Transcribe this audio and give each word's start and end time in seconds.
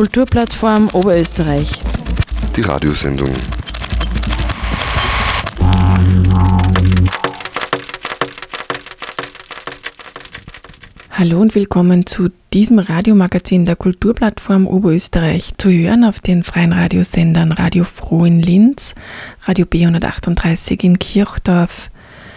Kulturplattform 0.00 0.88
Oberösterreich. 0.94 1.70
Die 2.56 2.62
Radiosendung. 2.62 3.28
Hallo 11.10 11.38
und 11.38 11.54
willkommen 11.54 12.06
zu 12.06 12.30
diesem 12.54 12.78
Radiomagazin 12.78 13.66
der 13.66 13.76
Kulturplattform 13.76 14.66
Oberösterreich. 14.66 15.52
Zu 15.58 15.70
hören 15.70 16.04
auf 16.04 16.20
den 16.20 16.44
freien 16.44 16.72
Radiosendern 16.72 17.52
Radio 17.52 17.84
Froh 17.84 18.24
in 18.24 18.40
Linz, 18.40 18.94
Radio 19.44 19.66
B138 19.66 20.82
in 20.82 20.98
Kirchdorf, 20.98 21.90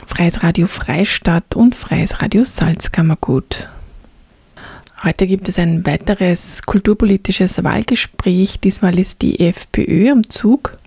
Freies 0.06 0.44
Radio 0.44 0.68
Freistadt 0.68 1.56
und 1.56 1.76
Freies 1.76 2.22
Radio 2.22 2.44
Salzkammergut. 2.44 3.70
Heute 5.06 5.28
gibt 5.28 5.50
es 5.50 5.60
ein 5.60 5.86
weiteres 5.86 6.62
kulturpolitisches 6.62 7.62
Wahlgespräch. 7.62 8.62
Diesmal 8.62 8.98
ist 8.98 9.22
die 9.22 9.42
FPÖ 9.42 10.10
am 10.10 10.30
Zug. 10.30 10.78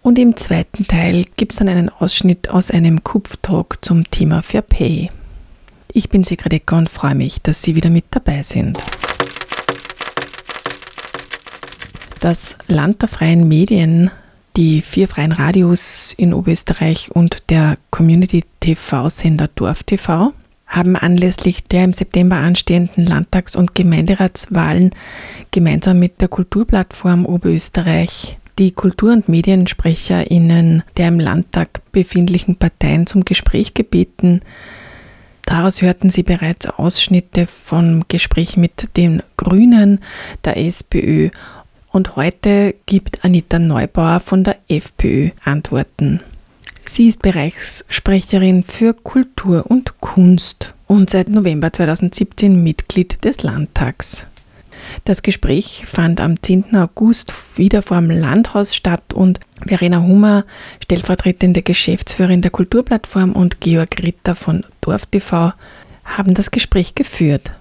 Und 0.00 0.16
im 0.20 0.36
zweiten 0.36 0.84
Teil 0.84 1.24
gibt 1.34 1.50
es 1.52 1.58
dann 1.58 1.68
einen 1.68 1.88
Ausschnitt 1.88 2.50
aus 2.50 2.70
einem 2.70 3.02
Kupftalk 3.02 3.78
zum 3.80 4.08
Thema 4.08 4.42
Fair 4.42 4.62
Pay. 4.62 5.10
Ich 5.92 6.08
bin 6.08 6.22
Sigrid 6.22 6.52
Ecker 6.52 6.76
und 6.76 6.88
freue 6.88 7.16
mich, 7.16 7.42
dass 7.42 7.60
Sie 7.60 7.74
wieder 7.74 7.90
mit 7.90 8.04
dabei 8.12 8.44
sind. 8.44 8.78
Das 12.20 12.56
Land 12.68 13.02
der 13.02 13.08
freien 13.08 13.48
Medien, 13.48 14.12
die 14.56 14.82
vier 14.82 15.08
freien 15.08 15.32
Radios 15.32 16.14
in 16.16 16.32
Oberösterreich 16.32 17.10
und 17.10 17.42
der 17.48 17.76
Community-TV-Sender 17.90 19.48
Dorf 19.56 19.82
TV 19.82 20.32
haben 20.68 20.96
anlässlich 20.96 21.64
der 21.64 21.84
im 21.84 21.92
September 21.92 22.36
anstehenden 22.36 23.06
Landtags- 23.06 23.56
und 23.56 23.74
Gemeinderatswahlen 23.74 24.90
gemeinsam 25.50 25.98
mit 25.98 26.20
der 26.20 26.28
Kulturplattform 26.28 27.26
Oberösterreich 27.26 28.38
die 28.58 28.72
Kultur- 28.72 29.12
und 29.12 29.28
Mediensprecherinnen 29.28 30.82
der 30.96 31.08
im 31.08 31.20
Landtag 31.20 31.80
befindlichen 31.92 32.56
Parteien 32.56 33.06
zum 33.06 33.24
Gespräch 33.24 33.74
gebeten, 33.74 34.40
Daraus 35.48 35.80
hörten 35.80 36.10
Sie 36.10 36.24
bereits 36.24 36.66
Ausschnitte 36.66 37.46
vom 37.46 38.04
Gespräch 38.08 38.58
mit 38.58 38.98
den 38.98 39.22
Grünen, 39.38 40.00
der 40.44 40.58
SPÖ 40.58 41.30
und 41.90 42.16
heute 42.16 42.74
gibt 42.84 43.24
Anita 43.24 43.58
Neubauer 43.58 44.20
von 44.20 44.44
der 44.44 44.58
FPÖ 44.68 45.30
Antworten. 45.42 46.20
Sie 46.88 47.06
ist 47.06 47.22
Bereichssprecherin 47.22 48.64
für 48.64 48.94
Kultur 48.94 49.66
und 49.68 50.00
Kunst 50.00 50.74
und 50.86 51.10
seit 51.10 51.28
November 51.28 51.72
2017 51.72 52.60
Mitglied 52.62 53.24
des 53.24 53.42
Landtags. 53.42 54.26
Das 55.04 55.22
Gespräch 55.22 55.84
fand 55.86 56.20
am 56.20 56.42
10. 56.42 56.74
August 56.74 57.34
wieder 57.56 57.82
vor 57.82 57.98
dem 57.98 58.10
Landhaus 58.10 58.74
statt 58.74 59.12
und 59.12 59.38
Verena 59.66 60.02
Hummer, 60.02 60.44
stellvertretende 60.82 61.62
Geschäftsführerin 61.62 62.40
der 62.40 62.50
Kulturplattform 62.50 63.32
und 63.32 63.60
Georg 63.60 64.02
Ritter 64.02 64.34
von 64.34 64.64
Dorf 64.80 65.06
TV 65.06 65.52
haben 66.04 66.34
das 66.34 66.50
Gespräch 66.50 66.94
geführt. 66.94 67.52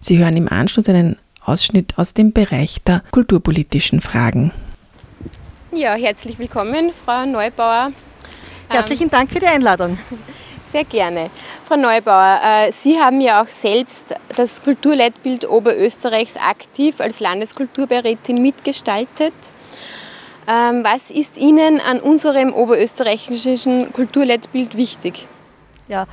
Sie 0.00 0.18
hören 0.18 0.36
im 0.36 0.48
Anschluss 0.48 0.88
einen 0.88 1.16
Ausschnitt 1.42 1.98
aus 1.98 2.14
dem 2.14 2.32
Bereich 2.32 2.82
der 2.84 3.02
kulturpolitischen 3.10 4.00
Fragen. 4.00 4.52
Ja, 5.72 5.94
herzlich 5.94 6.38
willkommen, 6.38 6.92
Frau 7.04 7.26
Neubauer. 7.26 7.92
Herzlichen 8.68 9.08
Dank 9.08 9.32
für 9.32 9.40
die 9.40 9.46
Einladung. 9.46 9.98
Sehr 10.72 10.84
gerne. 10.84 11.30
Frau 11.64 11.76
Neubauer, 11.76 12.40
äh, 12.42 12.72
Sie 12.72 12.98
haben 12.98 13.20
ja 13.20 13.42
auch 13.42 13.46
selbst 13.46 14.14
das 14.34 14.62
Kulturleitbild 14.62 15.48
Oberösterreichs 15.48 16.36
aktiv 16.36 17.00
als 17.00 17.20
Landeskulturberätin 17.20 18.42
mitgestaltet. 18.42 19.32
Ähm, 20.48 20.84
was 20.84 21.10
ist 21.10 21.36
Ihnen 21.36 21.80
an 21.80 22.00
unserem 22.00 22.52
oberösterreichischen 22.52 23.92
Kulturleitbild 23.92 24.76
wichtig? 24.76 25.26
Ja, 25.88 26.06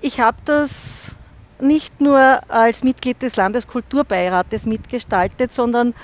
ich 0.00 0.20
habe 0.20 0.38
das 0.44 1.14
nicht 1.60 2.00
nur 2.00 2.40
als 2.48 2.84
Mitglied 2.84 3.22
des 3.22 3.36
Landeskulturbeirates 3.36 4.66
mitgestaltet, 4.66 5.52
sondern 5.52 5.94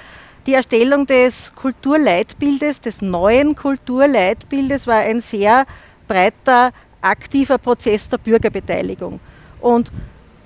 die 0.46 0.54
Erstellung 0.54 1.06
des 1.06 1.52
Kulturleitbildes, 1.54 2.80
des 2.80 3.02
neuen 3.02 3.54
Kulturleitbildes 3.54 4.86
war 4.86 4.98
ein 4.98 5.20
sehr 5.20 5.66
breiter, 6.08 6.70
aktiver 7.00 7.58
Prozess 7.58 8.08
der 8.08 8.18
Bürgerbeteiligung. 8.18 9.20
Und 9.60 9.90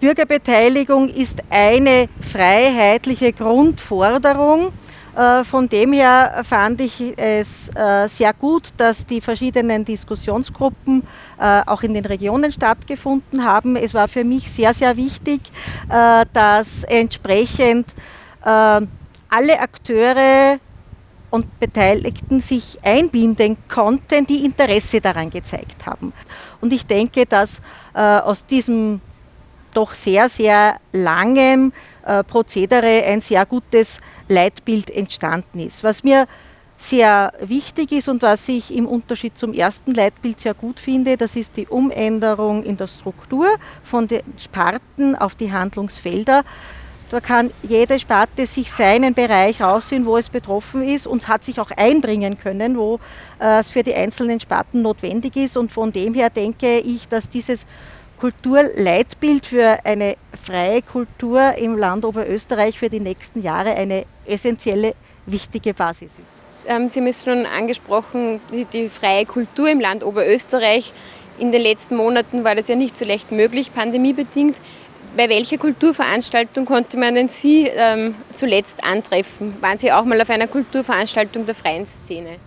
Bürgerbeteiligung 0.01 1.09
ist 1.09 1.39
eine 1.49 2.09
freiheitliche 2.21 3.33
Grundforderung, 3.33 4.73
äh, 5.17 5.45
von 5.45 5.69
dem 5.69 5.93
her 5.93 6.43
fand 6.43 6.81
ich 6.81 7.15
es 7.17 7.71
äh, 7.75 8.09
sehr 8.09 8.33
gut, 8.33 8.71
dass 8.77 9.07
die 9.07 9.21
verschiedenen 9.21 9.85
Diskussionsgruppen 9.85 11.03
äh, 11.39 11.63
auch 11.67 11.83
in 11.83 11.95
den 11.95 12.05
Regionen 12.05 12.51
stattgefunden 12.51 13.45
haben. 13.45 13.77
Es 13.77 13.95
war 13.95 14.09
für 14.09 14.25
mich 14.25 14.51
sehr, 14.51 14.75
sehr 14.75 14.97
wichtig, 14.97 15.41
dass 16.33 16.85
entsprechend 16.85 17.87
alle 19.35 19.59
Akteure 19.59 20.59
und 21.31 21.59
Beteiligten 21.59 22.41
sich 22.41 22.79
einbinden 22.83 23.57
konnten, 23.69 24.27
die 24.27 24.45
Interesse 24.45 25.01
daran 25.01 25.31
gezeigt 25.31 25.85
haben. 25.87 26.13
Und 26.61 26.73
ich 26.73 26.87
denke, 26.87 27.27
dass 27.27 27.61
aus 27.93 28.47
diesem 28.47 29.01
doch 29.73 29.93
sehr, 29.93 30.29
sehr 30.29 30.77
langen 30.93 31.73
Prozedere 32.29 33.03
ein 33.07 33.21
sehr 33.21 33.45
gutes 33.47 34.01
Leitbild 34.29 34.91
entstanden 34.91 35.59
ist. 35.59 35.83
Was 35.83 36.05
mir 36.05 36.29
sehr 36.77 37.33
wichtig 37.41 37.91
ist 37.91 38.09
und 38.09 38.23
was 38.23 38.49
ich 38.49 38.73
im 38.73 38.87
Unterschied 38.87 39.37
zum 39.37 39.53
ersten 39.53 39.95
Leitbild 39.95 40.41
sehr 40.41 40.55
gut 40.55 40.79
finde, 40.79 41.17
das 41.17 41.35
ist 41.35 41.57
die 41.57 41.67
Umänderung 41.67 42.63
in 42.63 42.77
der 42.77 42.87
Struktur 42.87 43.49
von 43.83 44.07
den 44.07 44.23
Sparten 44.39 45.17
auf 45.17 45.35
die 45.35 45.51
Handlungsfelder. 45.51 46.45
Da 47.11 47.21
kann 47.21 47.51
jede 47.63 47.99
Sparte 47.99 48.47
sich 48.47 48.73
seinen 48.73 49.15
Bereich 49.15 49.61
raussehen, 49.61 50.07
wo 50.07 50.17
es 50.17 50.29
betroffen 50.29 50.83
ist 50.83 51.07
und 51.07 51.29
hat 51.29 51.45
sich 51.45 51.61
auch 51.61 51.71
einbringen 51.71 52.39
können, 52.39 52.77
wo 52.79 52.99
äh, 53.41 53.61
es 53.61 53.71
für 53.71 53.83
die 53.83 53.95
einzelnen 53.95 54.41
Sparten 54.41 54.83
notwendig 54.83 55.37
ist. 55.37 55.57
Und 55.57 55.71
von 55.71 55.93
dem 55.93 56.15
her 56.15 56.31
denke 56.31 56.79
ich, 56.79 57.07
dass 57.09 57.29
dieses 57.29 57.67
Kulturleitbild 58.19 59.45
für 59.47 59.79
eine 59.85 60.17
freie 60.43 60.83
Kultur 60.83 61.53
im 61.59 61.77
Land 61.77 62.05
Oberösterreich 62.05 62.79
für 62.79 62.89
die 62.89 63.01
nächsten 63.01 63.43
Jahre 63.43 63.75
eine 63.75 64.07
essentielle, 64.25 64.95
wichtige 65.27 65.75
Basis 65.75 66.13
ist. 66.13 66.45
Ähm, 66.67 66.89
Sie 66.89 67.01
haben 67.01 67.07
es 67.07 67.25
schon 67.25 67.45
angesprochen, 67.47 68.41
die, 68.73 68.89
freie 68.89 69.27
Kultur 69.27 69.69
im 69.69 69.81
Land 69.81 70.05
Oberösterreich. 70.05 70.93
In 71.39 71.51
den 71.51 71.63
letzten 71.63 71.97
Monaten 71.97 72.45
war 72.45 72.55
das 72.55 72.69
ja 72.69 72.77
nicht 72.77 72.97
so 72.97 73.05
leicht 73.05 73.33
möglich, 73.33 73.75
pandemiebedingt. 73.75 74.57
Bei 75.17 75.29
welcher 75.29 75.59
Kulturveranstaltung 75.59 76.65
konnte 76.65 76.99
man 76.99 77.15
denn 77.15 77.29
Sie 77.29 77.69
ähm, 77.69 78.15
zuletzt 78.33 78.83
antreffen? 78.83 79.57
Waren 79.61 79.79
Sie 79.79 79.93
auch 79.93 80.05
mal 80.05 80.21
auf 80.21 80.31
einer 80.31 80.49
Kulturveranstaltung 80.49 81.47
der 81.47 81.55
freien 81.55 81.87
Szene? 81.87 82.39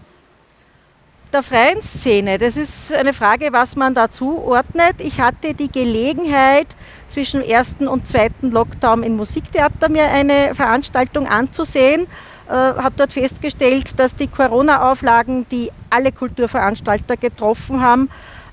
der 1.34 1.44
freien 1.44 1.82
Szene, 1.82 2.38
das 2.38 2.56
ist 2.58 2.94
eine 2.94 3.14
Frage, 3.14 3.50
was 3.52 3.76
man 3.76 3.94
da 3.94 4.10
zuordnet. 4.10 4.96
Ich 5.00 5.20
hatte 5.20 5.54
die 5.54 5.72
Gelegenheit, 5.72 6.68
zwischen 7.10 7.42
ersten 7.42 7.88
und 7.88 8.08
zweiten 8.08 8.52
Lockdown 8.52 9.04
im 9.04 9.16
Musiktheater 9.16 9.90
mir 9.90 10.08
eine 10.08 10.54
Veranstaltung 10.56 11.28
anzusehen. 11.28 12.08
Äh, 12.48 12.52
habe 12.52 12.94
dort 12.96 13.14
festgestellt, 13.14 14.00
dass 14.00 14.16
die 14.16 14.28
Corona-Auflagen, 14.28 15.46
die 15.50 15.72
alle 15.90 16.12
Kulturveranstalter 16.12 17.18
getroffen 17.18 17.82
haben, 17.82 18.10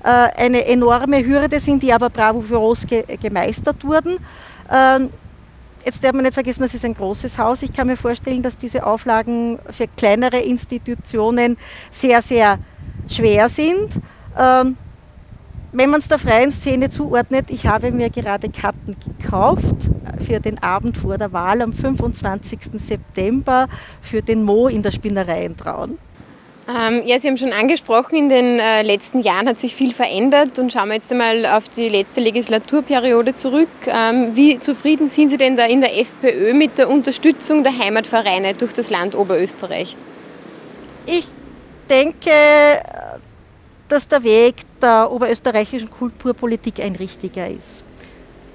eine 0.09 0.65
enorme 0.65 1.25
Hürde 1.25 1.59
sind, 1.59 1.81
die 1.83 1.93
aber 1.93 2.09
bravourös 2.09 2.85
ge 2.87 3.03
gemeistert 3.17 3.83
wurden. 3.83 4.17
Ähm, 4.71 5.09
Jetzt 5.85 6.03
darf 6.03 6.13
man 6.13 6.23
nicht 6.23 6.33
vergessen, 6.33 6.63
das 6.63 6.73
ist 6.73 6.83
ein 6.83 6.95
großes 6.95 7.37
Haus. 7.37 7.61
Ich 7.61 7.71
kann 7.71 7.85
mir 7.85 7.95
vorstellen, 7.95 8.41
dass 8.41 8.57
diese 8.57 8.87
Auflagen 8.87 9.59
für 9.69 9.87
kleinere 9.87 10.39
Institutionen 10.39 11.57
sehr, 11.91 12.23
sehr 12.23 12.57
schwer 13.07 13.47
sind. 13.49 13.89
Ähm, 14.35 14.77
wenn 15.71 15.91
man 15.91 15.99
es 15.99 16.07
der 16.07 16.17
freien 16.17 16.51
Szene 16.51 16.89
zuordnet, 16.89 17.51
ich 17.51 17.67
habe 17.67 17.91
mir 17.91 18.09
gerade 18.09 18.49
Karten 18.49 18.95
gekauft 19.19 19.91
für 20.25 20.39
den 20.39 20.57
Abend 20.63 20.97
vor 20.97 21.19
der 21.19 21.31
Wahl 21.33 21.61
am 21.61 21.71
25. 21.71 22.59
September 22.77 23.67
für 24.01 24.23
den 24.23 24.41
Mo 24.41 24.67
in 24.67 24.81
der 24.81 24.89
Spinnerei 24.89 25.45
in 25.45 25.55
Traun. 25.55 25.99
Ähm, 26.67 27.03
ja, 27.05 27.19
Sie 27.19 27.27
haben 27.27 27.37
schon 27.37 27.51
angesprochen, 27.51 28.15
in 28.15 28.29
den 28.29 28.59
äh, 28.59 28.81
letzten 28.81 29.21
Jahren 29.21 29.47
hat 29.47 29.59
sich 29.59 29.75
viel 29.75 29.93
verändert 29.93 30.57
und 30.57 30.73
schauen 30.73 30.87
wir 30.87 30.95
jetzt 30.95 31.11
einmal 31.11 31.45
auf 31.45 31.69
die 31.69 31.89
letzte 31.89 32.21
Legislaturperiode 32.21 33.35
zurück. 33.35 33.69
Ähm, 33.85 34.35
wie 34.35 34.57
zufrieden 34.57 35.07
sind 35.07 35.29
Sie 35.29 35.37
denn 35.37 35.55
da 35.55 35.65
in 35.65 35.81
der 35.81 35.99
FPÖ 35.99 36.55
mit 36.55 36.79
der 36.79 36.89
Unterstützung 36.89 37.63
der 37.63 37.77
Heimatvereine 37.77 38.53
durch 38.53 38.73
das 38.73 38.89
Land 38.89 39.13
Oberösterreich? 39.13 39.95
Ich 41.05 41.27
denke, 41.87 42.31
dass 43.87 44.07
der 44.07 44.23
Weg 44.23 44.55
der 44.81 45.11
oberösterreichischen 45.11 45.91
Kulturpolitik 45.91 46.79
ein 46.79 46.95
richtiger 46.95 47.47
ist. 47.47 47.83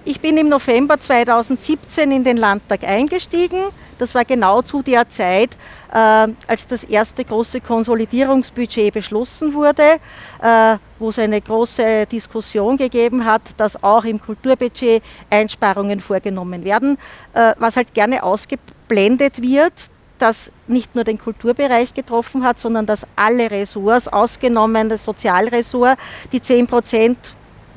Ich 0.06 0.19
bin 0.19 0.38
im 0.38 0.49
November 0.49 0.99
2017 0.99 2.11
in 2.11 2.25
den 2.25 2.38
Landtag 2.38 2.85
eingestiegen. 2.85 3.64
Das 3.99 4.14
war 4.14 4.25
genau 4.25 4.62
zu 4.62 4.81
der 4.81 5.06
Zeit, 5.11 5.58
äh, 5.93 6.29
als 6.47 6.67
das 6.67 6.85
erste 6.85 7.23
große 7.23 7.61
Konsolidierungsbudget 7.61 8.94
beschlossen 8.94 9.52
wurde, 9.52 10.00
äh, 10.43 10.79
wo 10.99 11.11
es 11.11 11.19
eine 11.19 11.38
große 11.38 12.06
Diskussion 12.06 12.79
gegeben 12.79 13.26
hat, 13.26 13.43
dass 13.58 13.82
auch 13.82 14.05
im 14.05 14.19
Kulturbudget 14.19 15.02
Einsparungen 15.29 16.00
vorgenommen 16.00 16.64
werden, 16.64 16.97
äh, 17.35 17.52
was 17.58 17.76
halt 17.76 17.93
gerne 17.93 18.23
ausgeblendet 18.23 19.43
wird, 19.43 19.75
das 20.17 20.50
nicht 20.67 20.94
nur 20.94 21.05
den 21.05 21.19
Kulturbereich 21.19 21.93
getroffen 21.93 22.43
hat, 22.43 22.58
sondern 22.58 22.87
dass 22.87 23.06
alle 23.17 23.50
Ressorts, 23.50 24.08
ausgenommen 24.08 24.88
das 24.88 25.05
Sozialressort, 25.05 25.99
die 26.32 26.41
10 26.41 26.67
Prozent 26.67 27.19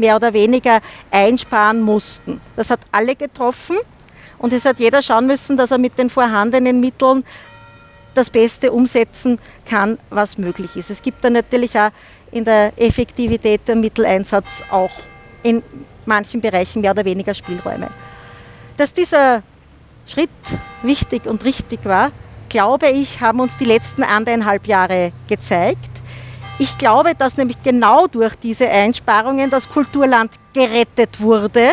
mehr 0.03 0.17
oder 0.17 0.33
weniger 0.33 0.81
einsparen 1.09 1.81
mussten. 1.81 2.41
Das 2.57 2.69
hat 2.69 2.81
alle 2.91 3.15
getroffen 3.15 3.77
und 4.37 4.51
es 4.51 4.65
hat 4.65 4.79
jeder 4.79 5.01
schauen 5.01 5.27
müssen, 5.27 5.55
dass 5.55 5.71
er 5.71 5.77
mit 5.77 5.97
den 5.97 6.09
vorhandenen 6.09 6.81
Mitteln 6.81 7.23
das 8.13 8.29
Beste 8.29 8.73
umsetzen 8.73 9.39
kann, 9.65 9.97
was 10.09 10.37
möglich 10.37 10.75
ist. 10.75 10.89
Es 10.89 11.01
gibt 11.01 11.23
da 11.23 11.29
natürlich 11.29 11.79
auch 11.79 11.91
in 12.31 12.43
der 12.43 12.73
Effektivität 12.75 13.61
der 13.65 13.77
Mitteleinsatz 13.77 14.61
auch 14.69 14.91
in 15.41 15.63
manchen 16.05 16.41
Bereichen 16.41 16.81
mehr 16.81 16.91
oder 16.91 17.05
weniger 17.05 17.33
Spielräume. 17.33 17.87
Dass 18.75 18.91
dieser 18.91 19.41
Schritt 20.05 20.29
wichtig 20.81 21.25
und 21.27 21.45
richtig 21.45 21.79
war, 21.85 22.11
glaube 22.49 22.89
ich, 22.89 23.21
haben 23.21 23.39
uns 23.39 23.55
die 23.55 23.65
letzten 23.65 24.03
anderthalb 24.03 24.67
Jahre 24.67 25.13
gezeigt. 25.29 26.02
Ich 26.59 26.77
glaube, 26.77 27.15
dass 27.15 27.37
nämlich 27.37 27.61
genau 27.63 28.07
durch 28.07 28.35
diese 28.35 28.69
Einsparungen 28.69 29.49
das 29.49 29.67
Kulturland 29.67 30.31
gerettet 30.53 31.19
wurde. 31.19 31.71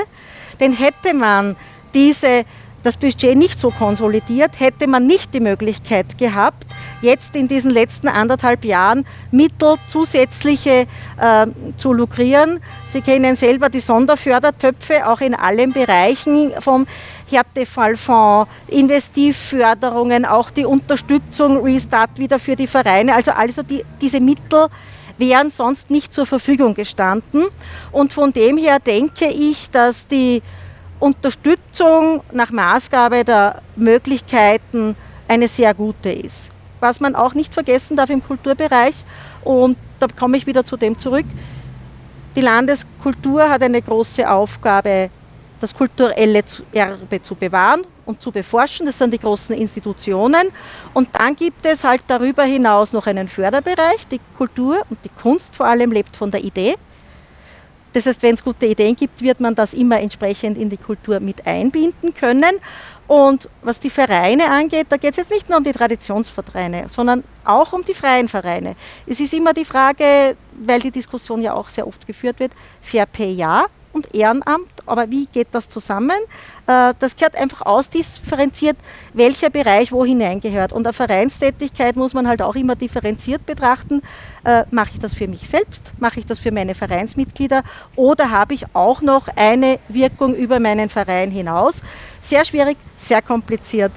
Denn 0.58 0.72
hätte 0.72 1.14
man 1.14 1.56
diese 1.94 2.44
das 2.82 2.96
Budget 2.96 3.36
nicht 3.36 3.60
so 3.60 3.70
konsolidiert, 3.70 4.58
hätte 4.58 4.86
man 4.88 5.06
nicht 5.06 5.34
die 5.34 5.40
Möglichkeit 5.40 6.16
gehabt, 6.16 6.66
jetzt 7.02 7.36
in 7.36 7.48
diesen 7.48 7.70
letzten 7.70 8.08
anderthalb 8.08 8.64
Jahren 8.64 9.04
Mittel 9.30 9.76
zusätzliche 9.86 10.86
äh, 11.18 11.46
zu 11.76 11.92
lukrieren. 11.92 12.60
Sie 12.86 13.02
kennen 13.02 13.36
selber 13.36 13.68
die 13.68 13.80
Sonderfördertöpfe, 13.80 15.06
auch 15.08 15.20
in 15.20 15.34
allen 15.34 15.72
Bereichen 15.72 16.52
vom 16.60 16.86
Härtefallfonds, 17.30 18.50
Investivförderungen, 18.68 20.24
auch 20.24 20.50
die 20.50 20.64
Unterstützung 20.64 21.62
Restart 21.62 22.18
wieder 22.18 22.38
für 22.38 22.56
die 22.56 22.66
Vereine. 22.66 23.14
Also, 23.14 23.32
also 23.32 23.62
die, 23.62 23.84
diese 24.00 24.20
Mittel 24.20 24.68
wären 25.18 25.50
sonst 25.50 25.90
nicht 25.90 26.12
zur 26.12 26.26
Verfügung 26.26 26.74
gestanden. 26.74 27.44
Und 27.92 28.12
von 28.12 28.32
dem 28.32 28.56
her 28.56 28.78
denke 28.78 29.26
ich, 29.26 29.70
dass 29.70 30.06
die 30.06 30.42
Unterstützung 30.98 32.22
nach 32.32 32.50
Maßgabe 32.50 33.24
der 33.24 33.62
Möglichkeiten 33.76 34.96
eine 35.28 35.48
sehr 35.48 35.72
gute 35.74 36.10
ist. 36.10 36.50
Was 36.80 37.00
man 37.00 37.14
auch 37.14 37.34
nicht 37.34 37.54
vergessen 37.54 37.96
darf 37.96 38.10
im 38.10 38.24
Kulturbereich, 38.24 38.94
und 39.44 39.76
da 39.98 40.06
komme 40.08 40.36
ich 40.36 40.46
wieder 40.46 40.64
zu 40.64 40.76
dem 40.76 40.98
zurück, 40.98 41.26
die 42.36 42.40
Landeskultur 42.40 43.48
hat 43.48 43.62
eine 43.62 43.82
große 43.82 44.28
Aufgabe, 44.30 45.10
das 45.60 45.74
kulturelle 45.74 46.42
Erbe 46.72 47.22
zu 47.22 47.34
bewahren 47.34 47.82
und 48.06 48.20
zu 48.20 48.32
beforschen. 48.32 48.86
Das 48.86 48.98
sind 48.98 49.12
die 49.12 49.18
großen 49.18 49.54
Institutionen. 49.56 50.48
Und 50.94 51.08
dann 51.12 51.36
gibt 51.36 51.64
es 51.66 51.84
halt 51.84 52.02
darüber 52.06 52.44
hinaus 52.44 52.92
noch 52.92 53.06
einen 53.06 53.28
Förderbereich. 53.28 54.06
Die 54.10 54.20
Kultur 54.36 54.82
und 54.90 54.98
die 55.04 55.10
Kunst 55.10 55.54
vor 55.54 55.66
allem 55.66 55.92
lebt 55.92 56.16
von 56.16 56.30
der 56.30 56.42
Idee. 56.42 56.76
Das 57.92 58.06
heißt, 58.06 58.22
wenn 58.22 58.34
es 58.34 58.44
gute 58.44 58.66
Ideen 58.66 58.94
gibt, 58.94 59.20
wird 59.20 59.40
man 59.40 59.54
das 59.54 59.74
immer 59.74 60.00
entsprechend 60.00 60.56
in 60.56 60.70
die 60.70 60.76
Kultur 60.76 61.18
mit 61.18 61.44
einbinden 61.46 62.14
können. 62.14 62.60
Und 63.08 63.48
was 63.62 63.80
die 63.80 63.90
Vereine 63.90 64.48
angeht, 64.48 64.86
da 64.88 64.96
geht 64.96 65.10
es 65.12 65.16
jetzt 65.16 65.30
nicht 65.32 65.48
nur 65.48 65.58
um 65.58 65.64
die 65.64 65.72
Traditionsvereine, 65.72 66.88
sondern 66.88 67.24
auch 67.44 67.72
um 67.72 67.84
die 67.84 67.94
freien 67.94 68.28
Vereine. 68.28 68.76
Es 69.04 69.18
ist 69.18 69.32
immer 69.32 69.52
die 69.52 69.64
Frage, 69.64 70.36
weil 70.52 70.78
die 70.78 70.92
Diskussion 70.92 71.42
ja 71.42 71.54
auch 71.54 71.68
sehr 71.68 71.88
oft 71.88 72.06
geführt 72.06 72.38
wird, 72.38 72.52
Fair 72.80 73.06
Pay 73.06 73.32
ja, 73.32 73.66
und 73.92 74.14
Ehrenamt, 74.14 74.70
aber 74.86 75.10
wie 75.10 75.26
geht 75.26 75.48
das 75.52 75.68
zusammen? 75.68 76.18
Äh, 76.66 76.94
das 76.98 77.16
gehört 77.16 77.36
einfach 77.36 77.62
ausdifferenziert, 77.62 78.76
welcher 79.14 79.50
Bereich 79.50 79.92
wo 79.92 80.04
hineingehört. 80.04 80.72
Und 80.72 80.86
eine 80.86 80.92
Vereinstätigkeit 80.92 81.96
muss 81.96 82.14
man 82.14 82.28
halt 82.28 82.42
auch 82.42 82.54
immer 82.54 82.76
differenziert 82.76 83.46
betrachten. 83.46 84.02
Äh, 84.44 84.64
mache 84.70 84.90
ich 84.94 84.98
das 84.98 85.14
für 85.14 85.28
mich 85.28 85.48
selbst? 85.48 85.92
Mache 85.98 86.20
ich 86.20 86.26
das 86.26 86.38
für 86.38 86.52
meine 86.52 86.74
Vereinsmitglieder? 86.74 87.62
Oder 87.96 88.30
habe 88.30 88.54
ich 88.54 88.64
auch 88.74 89.00
noch 89.00 89.28
eine 89.36 89.78
Wirkung 89.88 90.34
über 90.34 90.60
meinen 90.60 90.88
Verein 90.88 91.30
hinaus? 91.30 91.82
Sehr 92.20 92.44
schwierig, 92.44 92.76
sehr 92.96 93.22
kompliziert 93.22 93.92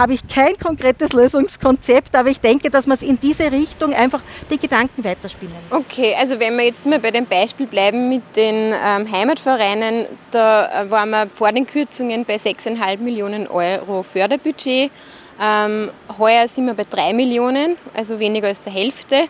habe 0.00 0.14
ich 0.14 0.26
kein 0.26 0.58
konkretes 0.58 1.12
Lösungskonzept, 1.12 2.16
aber 2.16 2.30
ich 2.30 2.40
denke, 2.40 2.70
dass 2.70 2.86
man 2.86 2.96
es 2.96 3.02
in 3.02 3.20
diese 3.20 3.52
Richtung 3.52 3.92
einfach 3.92 4.22
die 4.50 4.58
Gedanken 4.58 5.04
weiterspielen. 5.04 5.54
Okay, 5.70 6.16
also 6.18 6.40
wenn 6.40 6.56
wir 6.56 6.64
jetzt 6.64 6.86
mal 6.86 6.98
bei 6.98 7.10
dem 7.10 7.26
Beispiel 7.26 7.66
bleiben 7.66 8.08
mit 8.08 8.22
den 8.34 8.72
ähm, 8.72 9.12
Heimatvereinen, 9.12 10.06
da 10.30 10.84
äh, 10.84 10.90
waren 10.90 11.10
wir 11.10 11.26
vor 11.28 11.52
den 11.52 11.66
Kürzungen 11.66 12.24
bei 12.24 12.36
6,5 12.36 12.98
Millionen 12.98 13.46
Euro 13.46 14.02
Förderbudget. 14.02 14.90
Ähm, 15.38 15.90
heuer 16.18 16.48
sind 16.48 16.64
wir 16.64 16.74
bei 16.74 16.86
3 16.88 17.12
Millionen, 17.12 17.76
also 17.94 18.18
weniger 18.18 18.48
als 18.48 18.62
der 18.62 18.72
Hälfte. 18.72 19.26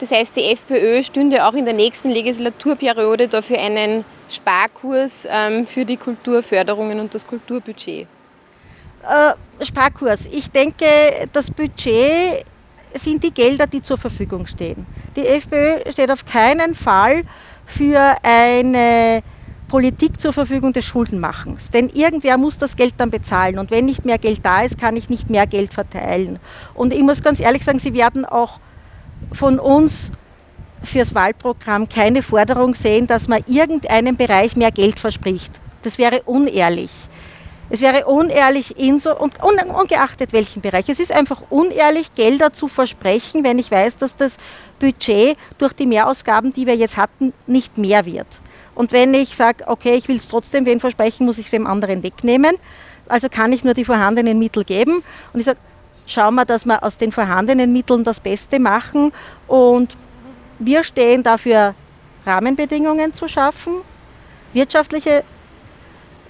Das 0.00 0.10
heißt, 0.10 0.36
die 0.36 0.44
FPÖ 0.44 1.02
stünde 1.04 1.46
auch 1.46 1.54
in 1.54 1.64
der 1.64 1.74
nächsten 1.74 2.10
Legislaturperiode 2.10 3.28
dafür 3.28 3.58
einen 3.60 4.04
Sparkurs 4.28 5.28
ähm, 5.30 5.64
für 5.64 5.84
die 5.84 5.96
Kulturförderungen 5.96 6.98
und 6.98 7.14
das 7.14 7.24
Kulturbudget. 7.24 8.08
Äh, 9.08 9.64
Sparkurs. 9.64 10.26
Ich 10.30 10.50
denke, 10.50 10.84
das 11.32 11.50
Budget 11.50 12.44
sind 12.94 13.24
die 13.24 13.32
Gelder, 13.32 13.66
die 13.66 13.82
zur 13.82 13.98
Verfügung 13.98 14.46
stehen. 14.46 14.86
Die 15.16 15.26
FPÖ 15.26 15.90
steht 15.90 16.10
auf 16.10 16.24
keinen 16.24 16.74
Fall 16.74 17.22
für 17.66 18.16
eine 18.22 19.22
Politik 19.66 20.20
zur 20.20 20.32
Verfügung 20.32 20.72
des 20.72 20.84
Schuldenmachens. 20.84 21.70
Denn 21.70 21.88
irgendwer 21.88 22.36
muss 22.38 22.56
das 22.58 22.76
Geld 22.76 22.94
dann 22.98 23.10
bezahlen. 23.10 23.58
Und 23.58 23.70
wenn 23.70 23.86
nicht 23.86 24.04
mehr 24.04 24.18
Geld 24.18 24.44
da 24.44 24.62
ist, 24.62 24.78
kann 24.78 24.96
ich 24.96 25.08
nicht 25.08 25.28
mehr 25.28 25.46
Geld 25.46 25.74
verteilen. 25.74 26.38
Und 26.74 26.92
ich 26.92 27.02
muss 27.02 27.22
ganz 27.22 27.40
ehrlich 27.40 27.64
sagen, 27.64 27.78
Sie 27.78 27.94
werden 27.94 28.24
auch 28.24 28.60
von 29.32 29.58
uns 29.58 30.12
fürs 30.82 31.14
Wahlprogramm 31.14 31.88
keine 31.88 32.22
Forderung 32.22 32.74
sehen, 32.74 33.06
dass 33.06 33.26
man 33.26 33.42
irgendeinem 33.46 34.16
Bereich 34.16 34.54
mehr 34.54 34.70
Geld 34.70 35.00
verspricht. 35.00 35.60
Das 35.82 35.98
wäre 35.98 36.22
unehrlich. 36.22 36.90
Es 37.70 37.80
wäre 37.80 38.06
unehrlich, 38.06 38.78
inso, 38.78 39.14
und 39.14 39.42
ungeachtet 39.42 40.32
welchen 40.32 40.62
Bereich. 40.62 40.88
Es 40.88 41.00
ist 41.00 41.12
einfach 41.12 41.42
unehrlich, 41.50 42.14
Gelder 42.14 42.52
zu 42.52 42.68
versprechen, 42.68 43.44
wenn 43.44 43.58
ich 43.58 43.70
weiß, 43.70 43.96
dass 43.96 44.16
das 44.16 44.38
Budget 44.78 45.36
durch 45.58 45.74
die 45.74 45.86
Mehrausgaben, 45.86 46.52
die 46.52 46.66
wir 46.66 46.76
jetzt 46.76 46.96
hatten, 46.96 47.34
nicht 47.46 47.76
mehr 47.76 48.06
wird. 48.06 48.40
Und 48.74 48.92
wenn 48.92 49.12
ich 49.12 49.36
sage, 49.36 49.64
okay, 49.66 49.96
ich 49.96 50.08
will 50.08 50.16
es 50.16 50.28
trotzdem 50.28 50.64
wen 50.64 50.80
versprechen, 50.80 51.26
muss 51.26 51.38
ich 51.38 51.46
es 51.46 51.50
dem 51.50 51.66
anderen 51.66 52.02
wegnehmen. 52.02 52.56
Also 53.08 53.28
kann 53.28 53.52
ich 53.52 53.64
nur 53.64 53.74
die 53.74 53.84
vorhandenen 53.84 54.38
Mittel 54.38 54.64
geben. 54.64 55.02
Und 55.32 55.40
ich 55.40 55.46
sage, 55.46 55.58
schauen 56.06 56.36
wir, 56.36 56.44
dass 56.44 56.64
wir 56.64 56.82
aus 56.82 56.96
den 56.96 57.12
vorhandenen 57.12 57.72
Mitteln 57.72 58.04
das 58.04 58.20
Beste 58.20 58.58
machen. 58.58 59.12
Und 59.46 59.96
wir 60.58 60.84
stehen 60.84 61.22
dafür, 61.22 61.74
Rahmenbedingungen 62.24 63.14
zu 63.14 63.26
schaffen, 63.26 63.80
wirtschaftliche 64.52 65.24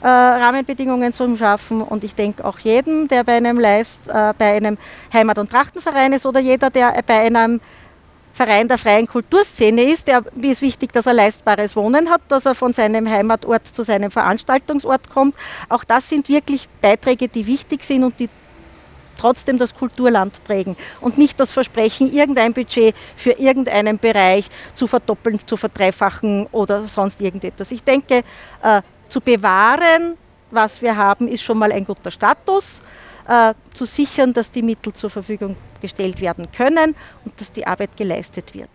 äh, 0.02 0.06
Rahmenbedingungen 0.06 1.12
zu 1.12 1.36
schaffen. 1.36 1.82
Und 1.82 2.04
ich 2.04 2.14
denke 2.14 2.44
auch 2.44 2.58
jedem, 2.58 3.08
der 3.08 3.24
bei 3.24 3.36
einem, 3.36 3.58
Leist, 3.58 3.98
äh, 4.08 4.32
bei 4.36 4.56
einem 4.56 4.78
Heimat- 5.12 5.38
und 5.38 5.50
Trachtenverein 5.50 6.12
ist 6.12 6.26
oder 6.26 6.40
jeder, 6.40 6.70
der 6.70 7.02
bei 7.06 7.20
einem 7.20 7.60
Verein 8.32 8.68
der 8.68 8.78
freien 8.78 9.08
Kulturszene 9.08 9.82
ist, 9.82 10.06
der 10.06 10.22
ist 10.40 10.62
wichtig, 10.62 10.92
dass 10.92 11.06
er 11.06 11.14
leistbares 11.14 11.74
Wohnen 11.74 12.08
hat, 12.08 12.20
dass 12.28 12.46
er 12.46 12.54
von 12.54 12.72
seinem 12.72 13.10
Heimatort 13.10 13.66
zu 13.66 13.82
seinem 13.82 14.12
Veranstaltungsort 14.12 15.10
kommt. 15.10 15.34
Auch 15.68 15.82
das 15.82 16.08
sind 16.08 16.28
wirklich 16.28 16.68
Beiträge, 16.80 17.26
die 17.26 17.46
wichtig 17.48 17.82
sind 17.82 18.04
und 18.04 18.20
die 18.20 18.28
trotzdem 19.18 19.58
das 19.58 19.74
Kulturland 19.74 20.42
prägen 20.44 20.76
und 21.00 21.18
nicht 21.18 21.40
das 21.40 21.50
Versprechen, 21.50 22.12
irgendein 22.12 22.54
Budget 22.54 22.94
für 23.16 23.32
irgendeinen 23.32 23.98
Bereich 23.98 24.48
zu 24.74 24.86
verdoppeln, 24.86 25.40
zu 25.44 25.56
verdreifachen 25.56 26.46
oder 26.52 26.86
sonst 26.86 27.20
irgendetwas. 27.20 27.72
Ich 27.72 27.82
denke, 27.82 28.22
äh, 28.62 28.82
zu 29.08 29.20
bewahren, 29.20 30.16
was 30.50 30.82
wir 30.82 30.96
haben, 30.96 31.28
ist 31.28 31.42
schon 31.42 31.58
mal 31.58 31.72
ein 31.72 31.84
guter 31.84 32.10
Status. 32.10 32.80
Äh, 33.28 33.52
zu 33.74 33.84
sichern, 33.84 34.32
dass 34.32 34.50
die 34.50 34.62
Mittel 34.62 34.90
zur 34.94 35.10
Verfügung 35.10 35.54
gestellt 35.82 36.18
werden 36.18 36.50
können 36.50 36.96
und 37.26 37.38
dass 37.38 37.52
die 37.52 37.66
Arbeit 37.66 37.94
geleistet 37.94 38.54
wird. 38.54 38.70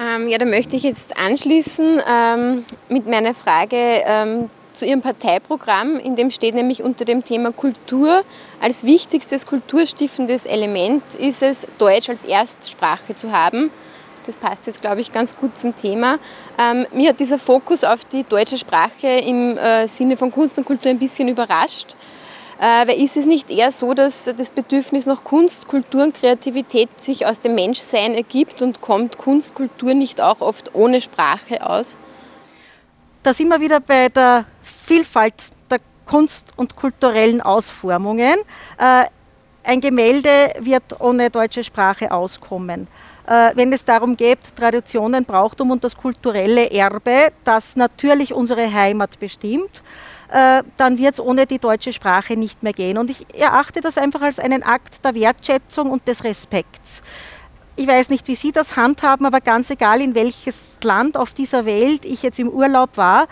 Ähm, 0.00 0.28
ja, 0.28 0.38
da 0.38 0.44
möchte 0.44 0.76
ich 0.76 0.84
jetzt 0.84 1.18
anschließen 1.18 2.00
ähm, 2.08 2.64
mit 2.88 3.08
meiner 3.08 3.34
Frage 3.34 3.76
ähm, 3.76 4.48
zu 4.72 4.86
Ihrem 4.86 5.02
Parteiprogramm. 5.02 5.98
In 5.98 6.14
dem 6.14 6.30
steht 6.30 6.54
nämlich 6.54 6.84
unter 6.84 7.04
dem 7.04 7.24
Thema 7.24 7.50
Kultur 7.50 8.22
als 8.60 8.84
wichtigstes 8.84 9.44
kulturstiftendes 9.44 10.46
Element 10.46 11.02
ist 11.16 11.42
es, 11.42 11.66
Deutsch 11.78 12.08
als 12.08 12.24
Erstsprache 12.24 13.16
zu 13.16 13.32
haben. 13.32 13.70
Das 14.28 14.36
passt 14.36 14.66
jetzt, 14.66 14.82
glaube 14.82 15.00
ich, 15.00 15.10
ganz 15.10 15.34
gut 15.38 15.56
zum 15.56 15.74
Thema. 15.74 16.18
Ähm, 16.58 16.86
mir 16.92 17.08
hat 17.08 17.18
dieser 17.18 17.38
Fokus 17.38 17.82
auf 17.82 18.04
die 18.04 18.24
deutsche 18.24 18.58
Sprache 18.58 19.06
im 19.06 19.56
äh, 19.56 19.88
Sinne 19.88 20.18
von 20.18 20.30
Kunst 20.30 20.58
und 20.58 20.66
Kultur 20.66 20.90
ein 20.90 20.98
bisschen 20.98 21.28
überrascht. 21.28 21.94
Äh, 22.60 22.86
weil 22.86 23.02
ist 23.02 23.16
es 23.16 23.24
nicht 23.24 23.50
eher 23.50 23.72
so, 23.72 23.94
dass 23.94 24.24
das 24.24 24.50
Bedürfnis 24.50 25.06
nach 25.06 25.24
Kunst, 25.24 25.66
Kultur 25.66 26.02
und 26.02 26.14
Kreativität 26.14 26.90
sich 27.02 27.24
aus 27.24 27.40
dem 27.40 27.54
Menschsein 27.54 28.14
ergibt 28.14 28.60
und 28.60 28.82
kommt 28.82 29.16
Kunst, 29.16 29.54
Kultur 29.54 29.94
nicht 29.94 30.20
auch 30.20 30.42
oft 30.42 30.74
ohne 30.74 31.00
Sprache 31.00 31.66
aus? 31.66 31.96
Da 33.22 33.32
sind 33.32 33.48
wir 33.48 33.60
wieder 33.60 33.80
bei 33.80 34.10
der 34.10 34.44
Vielfalt 34.62 35.36
der 35.70 35.78
Kunst- 36.04 36.52
und 36.56 36.76
kulturellen 36.76 37.40
Ausformungen. 37.40 38.36
Äh, 38.76 39.06
ein 39.68 39.82
Gemälde 39.82 40.50
wird 40.60 40.98
ohne 40.98 41.28
deutsche 41.28 41.62
Sprache 41.62 42.10
auskommen. 42.10 42.88
Äh, 43.26 43.50
wenn 43.54 43.70
es 43.70 43.84
darum 43.84 44.16
geht, 44.16 44.38
Traditionen, 44.56 45.26
Brauchtum 45.26 45.70
und 45.70 45.84
das 45.84 45.94
kulturelle 45.94 46.70
Erbe, 46.70 47.28
das 47.44 47.76
natürlich 47.76 48.32
unsere 48.32 48.72
Heimat 48.72 49.20
bestimmt, 49.20 49.82
äh, 50.32 50.62
dann 50.78 50.96
wird 50.96 51.14
es 51.14 51.20
ohne 51.20 51.44
die 51.44 51.58
deutsche 51.58 51.92
Sprache 51.92 52.34
nicht 52.34 52.62
mehr 52.62 52.72
gehen. 52.72 52.96
Und 52.96 53.10
ich 53.10 53.26
erachte 53.38 53.82
das 53.82 53.98
einfach 53.98 54.22
als 54.22 54.38
einen 54.38 54.62
Akt 54.62 55.04
der 55.04 55.14
Wertschätzung 55.14 55.90
und 55.90 56.08
des 56.08 56.24
Respekts. 56.24 57.02
Ich 57.76 57.86
weiß 57.86 58.08
nicht, 58.08 58.26
wie 58.26 58.34
Sie 58.34 58.52
das 58.52 58.74
handhaben, 58.74 59.26
aber 59.26 59.42
ganz 59.42 59.68
egal, 59.68 60.00
in 60.00 60.14
welches 60.14 60.78
Land 60.82 61.18
auf 61.18 61.34
dieser 61.34 61.66
Welt 61.66 62.06
ich 62.06 62.22
jetzt 62.22 62.38
im 62.38 62.48
Urlaub 62.48 62.96
war, 62.96 63.28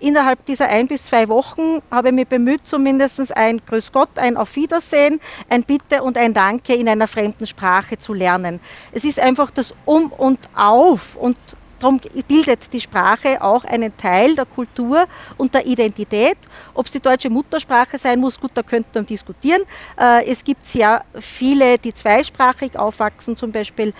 innerhalb 0.00 0.44
dieser 0.46 0.68
ein 0.68 0.88
bis 0.88 1.04
zwei 1.04 1.28
Wochen 1.28 1.82
habe 1.90 2.08
ich 2.08 2.14
mich 2.14 2.28
bemüht, 2.28 2.66
zumindest 2.66 3.36
ein 3.36 3.60
Grüß 3.64 3.92
Gott, 3.92 4.10
ein 4.16 4.36
Auf 4.36 4.56
Wiedersehen, 4.56 5.20
ein 5.48 5.64
Bitte 5.64 6.02
und 6.02 6.16
ein 6.16 6.34
Danke 6.34 6.74
in 6.74 6.88
einer 6.88 7.06
fremden 7.06 7.46
Sprache 7.46 7.98
zu 7.98 8.14
lernen. 8.14 8.60
Es 8.92 9.04
ist 9.04 9.18
einfach 9.18 9.50
das 9.50 9.74
Um 9.84 10.12
und 10.12 10.38
Auf 10.54 11.16
und 11.16 11.36
Darum 11.78 12.00
bildet 12.26 12.72
die 12.72 12.80
Sprache 12.80 13.40
auch 13.40 13.64
einen 13.64 13.96
Teil 13.96 14.34
der 14.34 14.46
Kultur 14.46 15.06
und 15.36 15.54
der 15.54 15.64
Identität. 15.64 16.36
Ob 16.74 16.86
es 16.86 16.92
die 16.92 17.00
deutsche 17.00 17.30
Muttersprache 17.30 17.98
sein 17.98 18.18
muss, 18.18 18.40
gut, 18.40 18.50
da 18.54 18.62
könnte 18.62 18.90
man 18.94 19.06
diskutieren. 19.06 19.62
Äh, 19.96 20.26
es 20.26 20.42
gibt 20.42 20.66
sehr 20.66 21.04
viele, 21.20 21.78
die 21.78 21.94
zweisprachig 21.94 22.76
aufwachsen, 22.76 23.36
zum 23.36 23.52
Beispiel 23.52 23.94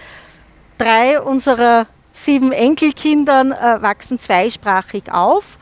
drei 0.76 1.20
unserer 1.20 1.86
sieben 2.10 2.50
Enkelkindern 2.50 3.52
äh, 3.52 3.80
wachsen 3.80 4.18
zweisprachig 4.18 5.12
auf. 5.12 5.58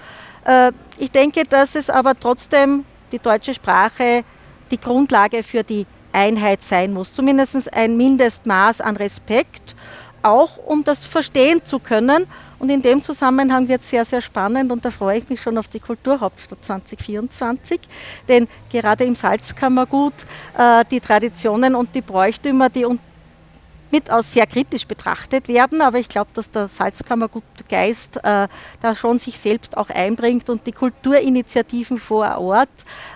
Äh, 0.46 0.72
ich 0.98 1.10
denke, 1.10 1.44
dass 1.44 1.74
es 1.74 1.90
aber 1.90 2.18
trotzdem 2.18 2.84
die 3.12 3.18
deutsche 3.18 3.54
Sprache 3.54 4.24
die 4.70 4.80
Grundlage 4.80 5.42
für 5.42 5.62
die 5.62 5.86
Einheit 6.12 6.62
sein 6.62 6.92
muss. 6.92 7.12
Zumindest 7.12 7.72
ein 7.72 7.96
Mindestmaß 7.96 8.80
an 8.80 8.96
Respekt, 8.96 9.76
auch 10.22 10.56
um 10.66 10.82
das 10.82 11.04
verstehen 11.04 11.64
zu 11.64 11.78
können. 11.78 12.26
Und 12.58 12.70
in 12.70 12.80
dem 12.80 13.02
Zusammenhang 13.02 13.68
wird 13.68 13.82
es 13.82 13.90
sehr, 13.90 14.04
sehr 14.04 14.22
spannend 14.22 14.72
und 14.72 14.82
da 14.84 14.90
freue 14.90 15.18
ich 15.18 15.28
mich 15.28 15.42
schon 15.42 15.58
auf 15.58 15.68
die 15.68 15.78
Kulturhauptstadt 15.78 16.64
2024. 16.64 17.80
Denn 18.28 18.48
gerade 18.70 19.04
im 19.04 19.14
Salzkammergut 19.14 20.14
äh, 20.56 20.84
die 20.90 21.00
Traditionen 21.00 21.74
und 21.74 21.94
die 21.94 22.00
Bräuchtümer, 22.00 22.70
die 22.70 22.86
mit 23.96 24.10
aus 24.10 24.32
sehr 24.32 24.46
kritisch 24.46 24.86
betrachtet 24.86 25.48
werden, 25.48 25.80
aber 25.80 25.98
ich 25.98 26.08
glaube, 26.08 26.30
dass 26.34 26.50
der 26.50 26.68
Salzkammergutgeist 26.68 28.18
äh, 28.18 28.48
da 28.82 28.94
schon 28.94 29.18
sich 29.18 29.38
selbst 29.38 29.76
auch 29.76 29.88
einbringt 29.88 30.50
und 30.50 30.66
die 30.66 30.72
Kulturinitiativen 30.72 31.98
vor 31.98 32.38
Ort, 32.38 32.68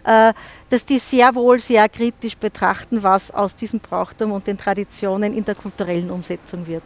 äh, 0.05 0.33
dass 0.71 0.85
die 0.87 0.99
sehr 0.99 1.35
wohl 1.35 1.59
sehr 1.59 1.89
kritisch 1.89 2.37
betrachten, 2.37 3.03
was 3.03 3.31
aus 3.31 3.57
diesem 3.57 3.81
Brauchtum 3.81 4.33
und 4.33 4.47
den 4.47 4.57
Traditionen 4.57 5.37
in 5.37 5.45
der 5.45 5.55
kulturellen 5.55 6.11
Umsetzung 6.11 6.67
wird. 6.67 6.85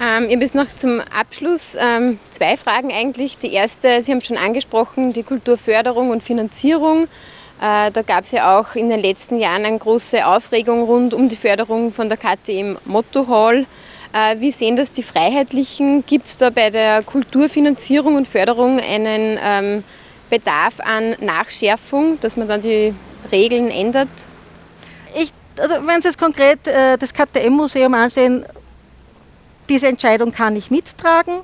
Ähm, 0.00 0.24
ich 0.24 0.34
habe 0.34 0.44
jetzt 0.44 0.54
noch 0.54 0.76
zum 0.76 1.00
Abschluss 1.00 1.76
ähm, 1.78 2.18
zwei 2.30 2.58
Fragen 2.58 2.92
eigentlich. 2.92 3.38
Die 3.38 3.52
erste, 3.52 4.02
Sie 4.02 4.12
haben 4.12 4.20
schon 4.20 4.36
angesprochen, 4.36 5.14
die 5.14 5.22
Kulturförderung 5.22 6.10
und 6.10 6.22
Finanzierung. 6.22 7.08
Äh, 7.60 7.90
da 7.90 8.02
gab 8.02 8.22
es 8.22 8.30
ja 8.30 8.58
auch 8.58 8.76
in 8.76 8.88
den 8.88 9.00
letzten 9.00 9.38
Jahren 9.38 9.64
eine 9.64 9.78
große 9.78 10.24
Aufregung 10.24 10.84
rund 10.84 11.12
um 11.12 11.28
die 11.28 11.36
Förderung 11.36 11.92
von 11.92 12.08
der 12.08 12.16
KTM 12.16 12.76
Motto 12.84 13.26
Hall. 13.26 13.66
Äh, 14.12 14.38
wie 14.38 14.52
sehen 14.52 14.76
das 14.76 14.92
die 14.92 15.02
Freiheitlichen? 15.02 16.04
Gibt 16.06 16.26
es 16.26 16.36
da 16.36 16.50
bei 16.50 16.70
der 16.70 17.02
Kulturfinanzierung 17.02 18.14
und 18.14 18.28
Förderung 18.28 18.78
einen 18.78 19.38
ähm, 19.42 19.84
Bedarf 20.30 20.78
an 20.78 21.16
Nachschärfung, 21.20 22.20
dass 22.20 22.36
man 22.36 22.46
dann 22.46 22.60
die 22.60 22.94
Regeln 23.32 23.70
ändert? 23.72 24.08
Ich, 25.16 25.32
also 25.58 25.74
wenn 25.84 26.00
Sie 26.00 26.08
jetzt 26.08 26.18
konkret 26.18 26.64
äh, 26.68 26.96
das 26.96 27.12
KTM-Museum 27.12 27.92
ansehen, 27.92 28.46
diese 29.68 29.88
Entscheidung 29.88 30.30
kann 30.30 30.54
ich 30.54 30.70
mittragen. 30.70 31.40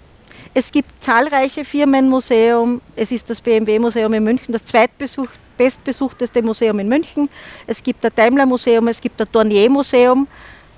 Es 0.55 0.71
gibt 0.71 1.03
zahlreiche 1.03 1.65
Firmenmuseum. 1.65 2.81
Es 2.95 3.11
ist 3.11 3.29
das 3.29 3.41
BMW-Museum 3.41 4.13
in 4.13 4.23
München, 4.23 4.53
das 4.53 4.65
zweitbesucht 4.65 5.44
bestbesuchteste 5.57 6.43
Museum 6.43 6.79
in 6.79 6.89
München. 6.89 7.29
Es 7.67 7.83
gibt 7.83 8.05
das 8.05 8.13
Daimler 8.15 8.47
Museum, 8.47 8.89
es 8.89 9.01
gibt 9.01 9.19
das 9.21 9.31
Dornier 9.31 9.71
Museum, 9.71 10.27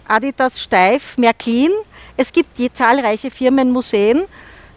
Adidas, 0.06 0.60
Steif, 0.60 1.18
Märklin. 1.18 1.70
Es 2.16 2.32
gibt 2.32 2.56
die 2.58 2.72
zahlreiche 2.72 3.30
Firmenmuseen, 3.30 4.24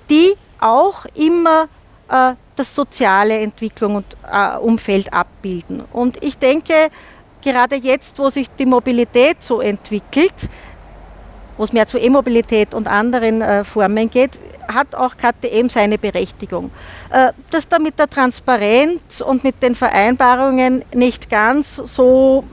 die 0.09 0.35
auch 0.59 1.05
immer 1.15 1.67
äh, 2.09 2.33
das 2.55 2.75
soziale 2.75 3.37
Entwicklung 3.39 3.95
und 3.95 4.05
äh, 4.31 4.57
Umfeld 4.57 5.13
abbilden. 5.13 5.83
Und 5.93 6.21
ich 6.23 6.37
denke, 6.37 6.89
gerade 7.41 7.75
jetzt, 7.75 8.19
wo 8.19 8.29
sich 8.29 8.49
die 8.57 8.65
Mobilität 8.65 9.41
so 9.41 9.61
entwickelt, 9.61 10.49
wo 11.57 11.63
es 11.63 11.73
mehr 11.73 11.87
zu 11.87 11.97
E-Mobilität 11.97 12.73
und 12.73 12.87
anderen 12.87 13.41
äh, 13.41 13.63
Formen 13.63 14.09
geht, 14.09 14.39
hat 14.73 14.95
auch 14.95 15.15
KTM 15.17 15.69
seine 15.69 15.97
Berechtigung. 15.97 16.71
Äh, 17.09 17.33
dass 17.49 17.67
da 17.67 17.79
mit 17.79 17.97
der 17.99 18.09
Transparenz 18.09 19.21
und 19.21 19.43
mit 19.43 19.61
den 19.61 19.75
Vereinbarungen 19.75 20.83
nicht 20.93 21.29
ganz 21.29 21.75
so 21.75 22.43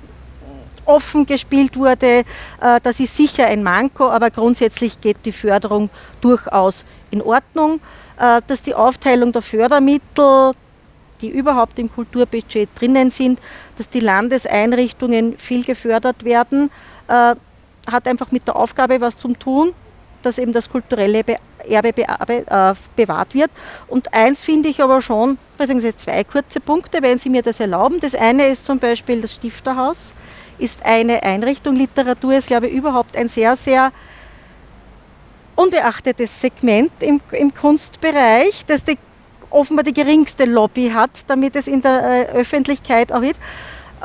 offen 0.84 1.26
gespielt 1.26 1.76
wurde, 1.76 2.20
äh, 2.60 2.80
das 2.82 3.00
ist 3.00 3.16
sicher 3.16 3.46
ein 3.46 3.62
Manko, 3.62 4.08
aber 4.08 4.30
grundsätzlich 4.30 5.00
geht 5.00 5.18
die 5.24 5.32
Förderung 5.32 5.90
durchaus 6.20 6.84
in 7.10 7.22
Ordnung. 7.22 7.80
Äh, 8.18 8.40
dass 8.46 8.62
die 8.62 8.74
Aufteilung 8.74 9.32
der 9.32 9.42
Fördermittel, 9.42 10.52
die 11.20 11.28
überhaupt 11.28 11.78
im 11.78 11.92
Kulturbudget 11.92 12.68
drinnen 12.74 13.10
sind, 13.10 13.40
dass 13.76 13.88
die 13.88 14.00
Landeseinrichtungen 14.00 15.38
viel 15.38 15.64
gefördert 15.64 16.24
werden, 16.24 16.70
hat 17.08 18.06
einfach 18.06 18.32
mit 18.32 18.46
der 18.48 18.56
Aufgabe 18.56 19.00
was 19.00 19.16
zu 19.16 19.28
tun, 19.28 19.72
dass 20.26 20.38
eben 20.38 20.52
das 20.52 20.68
kulturelle 20.68 21.24
Erbe 21.68 21.94
äh, 21.96 22.74
bewahrt 22.96 23.34
wird. 23.34 23.50
Und 23.88 24.12
eins 24.12 24.44
finde 24.44 24.68
ich 24.68 24.82
aber 24.82 25.00
schon, 25.00 25.38
beziehungsweise 25.56 25.96
zwei 25.96 26.24
kurze 26.24 26.60
Punkte, 26.60 27.00
wenn 27.00 27.18
Sie 27.18 27.30
mir 27.30 27.42
das 27.42 27.60
erlauben. 27.60 28.00
Das 28.00 28.14
eine 28.14 28.46
ist 28.46 28.66
zum 28.66 28.78
Beispiel 28.78 29.22
das 29.22 29.34
Stifterhaus, 29.34 30.14
ist 30.58 30.84
eine 30.84 31.22
Einrichtung. 31.22 31.76
Literatur 31.76 32.34
ist, 32.34 32.48
glaube 32.48 32.66
ich, 32.68 32.74
überhaupt 32.74 33.16
ein 33.16 33.28
sehr, 33.28 33.56
sehr 33.56 33.92
unbeachtetes 35.54 36.40
Segment 36.40 36.92
im, 37.00 37.20
im 37.32 37.54
Kunstbereich, 37.54 38.64
das 38.66 38.84
die, 38.84 38.98
offenbar 39.50 39.84
die 39.84 39.94
geringste 39.94 40.44
Lobby 40.44 40.90
hat, 40.90 41.10
damit 41.28 41.56
es 41.56 41.66
in 41.66 41.80
der 41.80 42.02
äh, 42.02 42.32
Öffentlichkeit 42.32 43.12
auch 43.12 43.22
wird. 43.22 43.36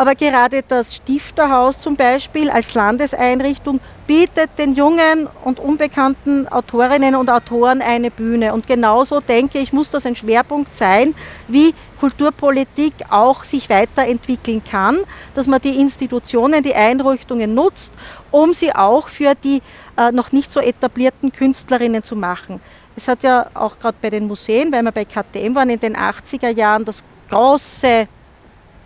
Aber 0.01 0.15
gerade 0.15 0.63
das 0.67 0.96
Stifterhaus 0.96 1.79
zum 1.79 1.96
Beispiel 1.96 2.50
als 2.50 2.74
Landeseinrichtung 2.74 3.79
bietet 4.08 4.50
den 4.58 4.74
jungen 4.74 5.29
und 5.46 5.60
unbekannten 5.60 6.48
Autorinnen 6.48 7.13
und 7.13 7.29
Autoren 7.29 7.84
eine 7.84 8.10
Bühne. 8.10 8.51
Und 8.51 8.65
genauso 8.65 9.20
denke 9.20 9.60
ich, 9.60 9.74
muss 9.74 9.91
das 9.91 10.08
ein 10.08 10.15
Schwerpunkt 10.15 10.75
sein, 10.75 11.13
wie 11.48 11.75
Kulturpolitik 12.00 12.96
auch 13.12 13.43
sich 13.43 13.70
weiterentwickeln 13.70 14.63
kann, 14.63 14.98
dass 15.36 15.46
man 15.46 15.62
die 15.62 15.79
Institutionen, 15.79 16.63
die 16.63 16.74
Einrichtungen 16.74 17.53
nutzt, 17.53 17.93
um 18.31 18.53
sie 18.53 18.74
auch 18.74 19.08
für 19.08 19.36
die 19.36 19.62
äh, 19.98 20.12
noch 20.12 20.31
nicht 20.31 20.51
so 20.51 20.60
etablierten 20.62 21.31
Künstlerinnen 21.31 22.03
zu 22.03 22.15
machen. 22.15 22.60
Es 22.96 23.08
hat 23.08 23.22
ja 23.22 23.46
auch 23.53 23.77
gerade 23.77 23.98
bei 24.01 24.10
den 24.10 24.25
Museen, 24.25 24.72
weil 24.72 24.81
wir 24.81 24.91
bei 24.91 25.05
KTM 25.05 25.53
waren, 25.53 25.70
in 25.70 25.79
den 25.79 25.96
80er 25.96 26.50
Jahren 26.50 26.86
das 26.86 27.03
große 27.29 28.08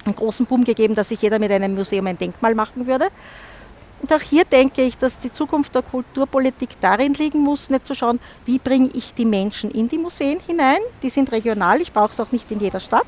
einen 0.06 0.16
großen 0.16 0.46
Boom 0.46 0.64
gegeben, 0.64 0.96
dass 0.96 1.10
sich 1.10 1.22
jeder 1.22 1.40
mit 1.40 1.52
einem 1.52 1.76
Museum 1.76 2.08
ein 2.08 2.18
Denkmal 2.18 2.56
machen 2.56 2.88
würde. 2.88 3.08
Und 4.02 4.14
auch 4.14 4.22
hier 4.22 4.44
denke 4.44 4.84
ich, 4.84 4.98
dass 4.98 5.18
die 5.20 5.32
Zukunft 5.32 5.74
der 5.74 5.82
Kulturpolitik 5.82 6.70
darin 6.80 7.14
liegen 7.14 7.40
muss, 7.40 7.70
nicht 7.70 7.88
zu 7.88 7.96
schauen, 7.96 8.20
wie 8.46 8.60
bringe 8.60 8.90
ich 8.94 9.14
die 9.14 9.26
Menschen 9.26 9.72
in 9.72 9.90
die 9.90 9.98
Museen 9.98 10.40
hinein, 10.46 10.80
die 11.02 11.10
sind 11.10 11.32
regional, 11.32 11.82
ich 11.82 11.92
brauche 11.92 12.12
es 12.12 12.20
auch 12.20 12.32
nicht 12.32 12.52
in 12.52 12.60
jeder 12.60 12.80
Stadt, 12.80 13.06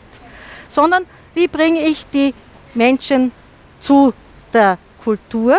sondern 0.67 1.05
wie 1.33 1.47
bringe 1.47 1.81
ich 1.81 2.05
die 2.07 2.33
Menschen 2.73 3.31
zu 3.79 4.13
der 4.53 4.77
Kultur, 5.03 5.57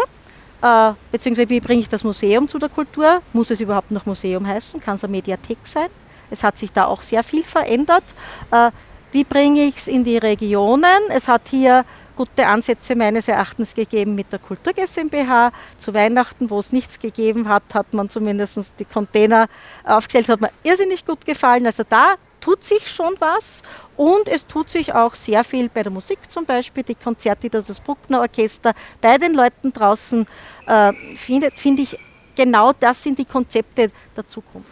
äh, 0.62 0.92
beziehungsweise 1.12 1.50
wie 1.50 1.60
bringe 1.60 1.82
ich 1.82 1.88
das 1.88 2.02
Museum 2.02 2.48
zu 2.48 2.58
der 2.58 2.68
Kultur, 2.68 3.22
muss 3.32 3.50
es 3.50 3.60
überhaupt 3.60 3.90
noch 3.90 4.06
Museum 4.06 4.46
heißen, 4.46 4.80
kann 4.80 4.96
es 4.96 5.04
eine 5.04 5.12
Mediathek 5.12 5.58
sein, 5.64 5.88
es 6.30 6.42
hat 6.42 6.58
sich 6.58 6.72
da 6.72 6.86
auch 6.86 7.02
sehr 7.02 7.22
viel 7.22 7.44
verändert. 7.44 8.04
Äh, 8.50 8.70
wie 9.12 9.24
bringe 9.24 9.64
ich 9.64 9.76
es 9.76 9.88
in 9.88 10.04
die 10.04 10.18
Regionen? 10.18 11.10
Es 11.10 11.28
hat 11.28 11.48
hier 11.48 11.84
gute 12.16 12.46
Ansätze 12.46 12.96
meines 12.96 13.28
Erachtens 13.28 13.74
gegeben 13.74 14.14
mit 14.14 14.32
der 14.32 14.38
Kultur 14.38 14.72
GmbH. 14.72 15.52
Zu 15.78 15.94
Weihnachten, 15.94 16.50
wo 16.50 16.58
es 16.58 16.72
nichts 16.72 16.98
gegeben 16.98 17.48
hat, 17.48 17.62
hat 17.72 17.94
man 17.94 18.10
zumindest 18.10 18.74
die 18.78 18.84
Container 18.84 19.46
aufgestellt, 19.84 20.28
hat 20.28 20.40
mir 20.40 20.50
irrsinnig 20.62 21.06
gut 21.06 21.24
gefallen. 21.24 21.64
Also 21.64 21.84
da 21.88 22.14
tut 22.40 22.64
sich 22.64 22.88
schon 22.88 23.14
was 23.18 23.62
und 23.96 24.28
es 24.28 24.46
tut 24.46 24.68
sich 24.68 24.92
auch 24.92 25.14
sehr 25.14 25.44
viel 25.44 25.68
bei 25.68 25.82
der 25.82 25.92
Musik 25.92 26.18
zum 26.28 26.44
Beispiel. 26.44 26.82
Die 26.82 26.94
Konzerte, 26.94 27.42
die 27.42 27.50
das 27.50 27.80
Bruckner 27.80 28.20
Orchester 28.20 28.72
bei 29.00 29.16
den 29.16 29.34
Leuten 29.34 29.72
draußen 29.72 30.26
äh, 30.66 30.92
findet, 31.16 31.54
finde 31.54 31.82
ich, 31.82 31.98
genau 32.34 32.72
das 32.72 33.02
sind 33.02 33.18
die 33.18 33.24
Konzepte 33.24 33.90
der 34.16 34.28
Zukunft. 34.28 34.68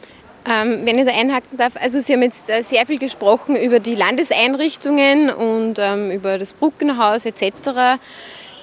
Ähm, 0.49 0.83
wenn 0.85 0.99
ich 0.99 1.07
da 1.07 1.13
einhaken 1.13 1.59
darf, 1.59 1.73
also 1.81 1.99
Sie 1.99 2.13
haben 2.13 2.23
jetzt 2.23 2.49
äh, 2.49 2.63
sehr 2.63 2.87
viel 2.87 2.99
gesprochen 2.99 3.57
über 3.57 3.81
die 3.81 3.97
Landeseinrichtungen 3.97 5.31
und 5.31 5.79
ähm, 5.79 6.13
über 6.13 6.39
das 6.39 6.53
Bruckenhaus 6.53 7.27
etc. 7.27 7.99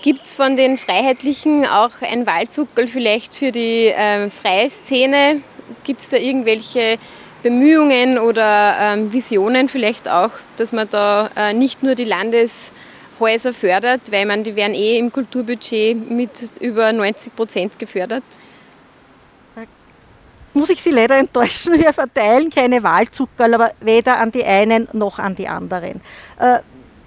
Gibt 0.02 0.25
es 0.25 0.36
von 0.36 0.56
den 0.56 0.78
Freiheitlichen 0.78 1.66
auch 1.66 1.92
ein 2.02 2.25
Wahlzuckerl 2.25 2.88
vielleicht 2.88 3.34
für 3.34 3.52
die 3.52 3.88
äh, 3.88 4.30
freie 4.30 4.70
Szene? 4.70 5.42
Gibt 5.84 6.00
es 6.00 6.10
da 6.10 6.18
irgendwelche 6.18 6.98
Bemühungen 7.42 8.18
oder 8.18 8.78
ähm, 8.80 9.12
Visionen 9.12 9.68
vielleicht 9.68 10.10
auch, 10.10 10.32
dass 10.56 10.72
man 10.72 10.90
da 10.90 11.30
äh, 11.36 11.54
nicht 11.54 11.84
nur 11.84 11.96
die 11.96 12.06
Landeshäuser 12.06 13.54
fördert, 13.54 14.10
weil 14.10 14.25
man 14.25 14.46
die 14.46 14.56
werden 14.56 14.74
eh 14.74 14.98
im 14.98 15.12
Kulturbudget 15.12 16.10
mit 16.10 16.32
über 16.62 16.94
90 16.94 17.36
Prozent 17.36 17.78
gefördert? 17.78 18.24
Muss 20.53 20.69
ich 20.69 20.81
Sie 20.81 20.91
leider 20.91 21.17
enttäuschen, 21.17 21.74
wir 21.79 21.93
verteilen 21.93 22.50
keine 22.50 22.83
Wahlzuckerl, 22.83 23.53
aber 23.53 23.72
weder 23.79 24.19
an 24.19 24.31
die 24.31 24.43
einen 24.43 24.88
noch 24.93 25.19
an 25.19 25.36
die 25.36 25.48
anderen. 25.48 26.01
Äh, 26.39 26.60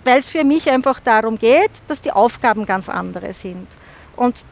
Weil 0.04 0.18
es 0.18 0.28
für 0.28 0.44
mich 0.44 0.70
einfach 0.70 1.00
darum 1.00 1.38
geht, 1.38 1.70
dass 1.88 2.00
die 2.00 2.12
Aufgaben 2.12 2.66
ganz 2.66 2.88
andere 2.88 3.32
sind. 3.32 3.66
Und 4.16 4.44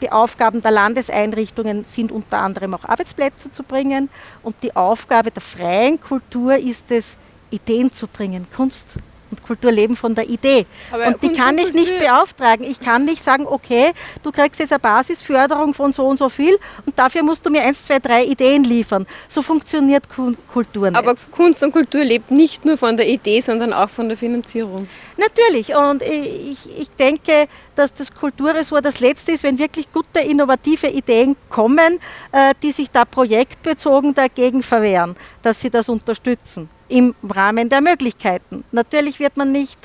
die 0.00 0.10
Aufgaben 0.10 0.60
der 0.60 0.70
Landeseinrichtungen 0.70 1.84
sind 1.86 2.12
unter 2.12 2.38
anderem 2.38 2.74
auch 2.74 2.84
Arbeitsplätze 2.84 3.50
zu 3.50 3.62
bringen. 3.62 4.10
Und 4.42 4.56
die 4.62 4.74
Aufgabe 4.74 5.30
der 5.30 5.42
freien 5.42 6.00
Kultur 6.00 6.56
ist 6.56 6.90
es, 6.90 7.16
Ideen 7.50 7.92
zu 7.92 8.08
bringen, 8.08 8.46
Kunst 8.54 8.98
und 9.34 9.42
Kultur 9.42 9.72
leben 9.72 9.96
von 9.96 10.14
der 10.14 10.28
Idee. 10.28 10.66
Aber 10.92 11.08
und 11.08 11.22
die 11.22 11.32
kann 11.32 11.58
ich 11.58 11.72
nicht 11.72 11.98
beauftragen. 11.98 12.64
Ich 12.64 12.80
kann 12.80 13.04
nicht 13.04 13.24
sagen, 13.24 13.46
okay, 13.46 13.92
du 14.22 14.30
kriegst 14.30 14.60
jetzt 14.60 14.72
eine 14.72 14.80
Basisförderung 14.80 15.74
von 15.74 15.92
so 15.92 16.06
und 16.06 16.16
so 16.16 16.28
viel 16.28 16.58
und 16.86 16.98
dafür 16.98 17.22
musst 17.22 17.44
du 17.44 17.50
mir 17.50 17.62
eins, 17.62 17.84
zwei, 17.84 17.98
drei 17.98 18.24
Ideen 18.24 18.64
liefern. 18.64 19.06
So 19.28 19.42
funktioniert 19.42 20.04
Kultur 20.08 20.90
nicht. 20.90 20.98
Aber 20.98 21.14
Kunst 21.30 21.62
und 21.62 21.72
Kultur 21.72 22.04
lebt 22.04 22.30
nicht 22.30 22.64
nur 22.64 22.76
von 22.76 22.96
der 22.96 23.08
Idee, 23.08 23.40
sondern 23.40 23.72
auch 23.72 23.90
von 23.90 24.08
der 24.08 24.16
Finanzierung. 24.16 24.88
Natürlich. 25.16 25.74
Und 25.74 26.02
ich, 26.02 26.58
ich 26.78 26.90
denke, 26.90 27.46
dass 27.74 27.92
das 27.92 28.12
Kulturressort 28.14 28.84
das 28.84 29.00
Letzte 29.00 29.32
ist, 29.32 29.42
wenn 29.42 29.58
wirklich 29.58 29.92
gute, 29.92 30.20
innovative 30.20 30.88
Ideen 30.88 31.36
kommen, 31.48 31.98
äh, 32.32 32.54
die 32.62 32.72
sich 32.72 32.90
da 32.90 33.04
projektbezogen 33.04 34.14
dagegen 34.14 34.62
verwehren, 34.62 35.16
dass 35.42 35.60
sie 35.60 35.70
das 35.70 35.88
unterstützen 35.88 36.68
im 36.88 37.14
Rahmen 37.28 37.68
der 37.68 37.80
Möglichkeiten. 37.80 38.64
Natürlich 38.72 39.20
wird 39.20 39.36
man 39.36 39.52
nicht 39.52 39.78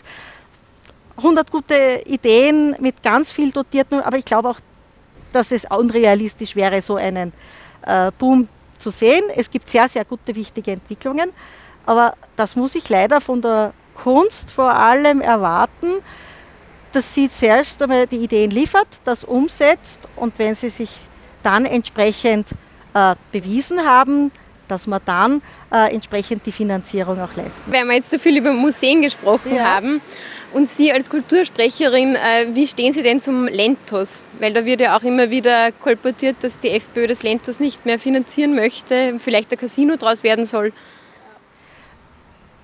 100 1.18 1.52
gute 1.52 2.02
Ideen 2.06 2.76
mit 2.80 3.04
ganz 3.04 3.32
viel 3.32 3.52
dotierten, 3.52 4.02
aber 4.02 4.18
ich 4.18 4.26
glaube 4.26 4.50
auch, 4.50 4.60
dass 5.34 5.52
es 5.52 5.66
unrealistisch 5.66 6.56
wäre, 6.56 6.82
so 6.82 6.96
einen 6.96 7.34
äh, 7.86 8.12
Boom 8.18 8.48
zu 8.78 8.90
sehen. 8.90 9.24
Es 9.36 9.50
gibt 9.50 9.70
sehr, 9.70 9.88
sehr 9.90 10.06
gute, 10.06 10.36
wichtige 10.36 10.72
Entwicklungen, 10.72 11.32
aber 11.86 12.14
das 12.36 12.56
muss 12.56 12.76
ich 12.76 12.88
leider 12.90 13.22
von 13.22 13.42
der 13.42 13.74
Kunst 13.96 14.50
vor 14.52 14.74
allem 14.74 15.22
erwarten, 15.22 15.88
dass 16.92 17.14
sie 17.14 17.30
zuerst 17.30 17.82
einmal 17.82 18.08
die 18.08 18.18
Ideen 18.18 18.52
liefert, 18.52 18.88
das 19.04 19.24
umsetzt 19.24 20.08
und 20.16 20.34
wenn 20.38 20.56
sie 20.56 20.70
sich 20.70 20.90
dann 21.44 21.66
entsprechend 21.66 22.48
äh, 22.94 23.16
bewiesen 23.32 23.86
haben, 23.86 24.32
dass 24.70 24.88
man 24.88 25.02
dann 25.06 25.42
äh, 25.72 25.94
entsprechend 25.94 26.46
die 26.46 26.52
Finanzierung 26.52 27.20
auch 27.20 27.36
leisten. 27.36 27.72
Weil 27.72 27.86
wir 27.86 27.96
jetzt 27.96 28.10
so 28.10 28.20
viel 28.20 28.38
über 28.38 28.54
Museen 28.54 29.02
gesprochen 29.02 29.56
ja. 29.56 29.64
haben 29.64 30.02
und 30.54 30.70
Sie 30.70 30.92
als 30.92 31.10
Kultursprecherin, 31.10 32.16
äh, 32.16 32.48
wie 32.54 32.68
stehen 32.68 32.94
Sie 32.94 33.04
denn 33.04 33.22
zum 33.22 33.48
Lentos? 33.48 34.26
Weil 34.40 34.54
da 34.54 34.66
wird 34.66 34.82
ja 34.82 34.98
auch 34.98 35.04
immer 35.04 35.30
wieder 35.30 35.72
kolportiert, 35.72 36.38
dass 36.42 36.60
die 36.60 36.70
FPÖ 36.70 37.08
das 37.08 37.24
Lentos 37.24 37.60
nicht 37.60 37.86
mehr 37.86 38.00
finanzieren 38.00 38.56
möchte, 38.56 39.20
vielleicht 39.20 39.52
ein 39.52 39.58
Casino 39.58 39.96
draus 39.96 40.24
werden 40.24 40.46
soll. 40.46 40.72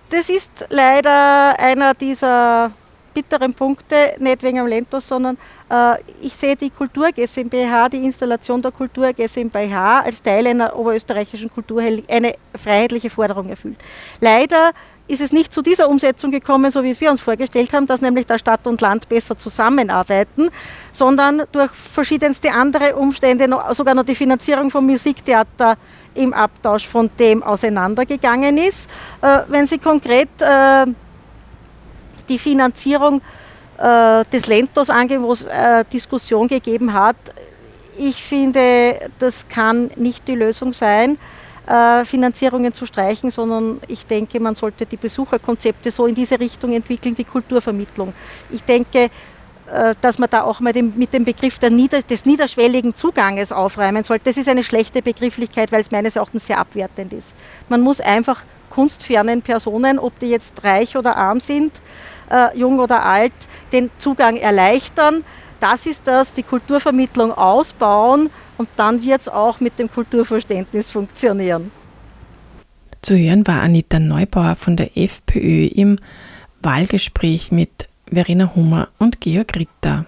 Das 0.10 0.30
ist 0.30 0.68
leider 0.70 1.60
einer 1.60 1.94
dieser 1.94 2.72
bitteren 3.16 3.54
Punkte, 3.54 3.96
nicht 4.20 4.44
wegen 4.44 4.60
am 4.60 4.68
Lentos, 4.68 5.08
sondern 5.08 5.38
äh, 5.70 5.96
ich 6.22 6.34
sehe 6.36 6.56
die 6.56 6.70
Kultur 6.70 7.10
GmbH, 7.12 7.90
die 7.90 8.06
Installation 8.06 8.62
der 8.62 8.72
Kultur 8.72 9.12
GmbH 9.14 10.02
als 10.02 10.22
Teil 10.22 10.46
einer 10.46 10.76
oberösterreichischen 10.76 11.50
Kultur 11.50 11.82
eine 11.82 12.34
freiheitliche 12.54 13.10
Forderung 13.10 13.50
erfüllt. 13.50 13.78
Leider 14.20 14.72
ist 15.08 15.22
es 15.22 15.32
nicht 15.32 15.54
zu 15.54 15.62
dieser 15.62 15.88
Umsetzung 15.88 16.32
gekommen, 16.32 16.72
so 16.72 16.84
wie 16.84 16.90
es 16.90 17.00
wir 17.00 17.12
uns 17.12 17.22
vorgestellt 17.22 17.72
haben, 17.74 17.86
dass 17.86 18.02
nämlich 18.02 18.26
der 18.26 18.38
Stadt 18.38 18.66
und 18.68 18.82
Land 18.82 19.08
besser 19.08 19.38
zusammenarbeiten, 19.38 20.50
sondern 20.92 21.44
durch 21.52 21.72
verschiedenste 21.72 22.52
andere 22.52 22.96
Umstände, 22.96 23.48
sogar 23.72 23.94
noch 23.94 24.04
die 24.04 24.16
Finanzierung 24.16 24.72
vom 24.72 24.86
Musiktheater 24.88 25.78
im 26.16 26.34
Abtausch 26.34 26.88
von 26.88 27.10
dem 27.20 27.44
auseinandergegangen 27.44 28.58
ist. 28.58 28.90
Äh, 29.22 29.42
wenn 29.48 29.68
Sie 29.68 29.78
konkret 29.78 30.30
äh, 30.40 30.86
die 32.30 32.40
Finanzierung 32.40 33.22
äh, 33.78 34.24
des 34.32 34.48
Lentos 34.48 34.90
angehen, 34.90 35.22
wo 35.22 35.34
es 35.34 35.44
äh, 35.44 35.84
Diskussion 35.92 36.48
gegeben 36.48 36.94
hat. 36.94 37.18
Ich 37.98 38.22
finde, 38.22 39.00
das 39.20 39.48
kann 39.48 39.90
nicht 39.96 40.28
die 40.28 40.36
Lösung 40.36 40.74
sein, 40.74 41.18
äh, 41.68 42.06
Finanzierungen 42.06 42.74
zu 42.74 42.86
streichen, 42.86 43.32
sondern 43.32 43.80
ich 43.88 44.06
denke, 44.06 44.40
man 44.40 44.56
sollte 44.56 44.86
die 44.86 44.98
Besucherkonzepte 44.98 45.92
so 45.92 46.06
in 46.06 46.16
diese 46.16 46.40
Richtung 46.40 46.74
entwickeln, 46.74 47.16
die 47.16 47.24
Kulturvermittlung. 47.24 48.14
Ich 48.52 48.64
denke, 48.64 49.10
äh, 49.68 49.96
dass 50.00 50.20
man 50.20 50.30
da 50.30 50.44
auch 50.44 50.60
mal 50.60 50.74
dem, 50.74 50.94
mit 50.96 51.12
dem 51.12 51.26
Begriff 51.26 51.60
Nieder-, 51.62 52.04
des 52.04 52.26
niederschwelligen 52.26 52.94
Zuganges 52.94 53.52
aufräumen 53.52 54.04
sollte. 54.04 54.26
Das 54.26 54.38
ist 54.38 54.48
eine 54.48 54.64
schlechte 54.64 55.02
Begrifflichkeit, 55.02 55.72
weil 55.72 55.82
es 55.82 55.90
meines 55.90 56.16
Erachtens 56.16 56.46
sehr 56.46 56.60
abwertend 56.60 57.14
ist. 57.14 57.36
Man 57.68 57.82
muss 57.82 58.00
einfach 58.00 58.44
kunstfernen 58.70 59.42
Personen, 59.42 59.98
ob 59.98 60.20
die 60.20 60.28
jetzt 60.28 60.64
reich 60.64 60.96
oder 60.96 61.18
arm 61.18 61.40
sind, 61.40 61.82
äh, 62.30 62.58
jung 62.58 62.80
oder 62.80 63.04
alt, 63.04 63.34
den 63.72 63.90
Zugang 63.98 64.38
erleichtern. 64.38 65.24
Das 65.60 65.86
ist 65.86 66.04
das, 66.06 66.34
die 66.34 66.44
Kulturvermittlung 66.44 67.32
ausbauen 67.32 68.30
und 68.58 68.70
dann 68.76 69.04
wird 69.04 69.22
es 69.22 69.28
auch 69.28 69.60
mit 69.60 69.80
dem 69.80 69.92
Kulturverständnis 69.92 70.92
funktionieren. 70.92 71.72
Zu 73.02 73.18
hören 73.18 73.46
war 73.46 73.62
Anita 73.62 74.00
Neubauer 74.00 74.56
von 74.56 74.76
der 74.76 74.98
FPÖ 74.98 75.66
im 75.68 76.00
Wahlgespräch 76.62 77.52
mit 77.52 77.88
Verena 78.12 78.54
Hummer 78.56 78.88
und 78.98 79.22
Georg 79.22 79.56
Ritter. 79.56 80.06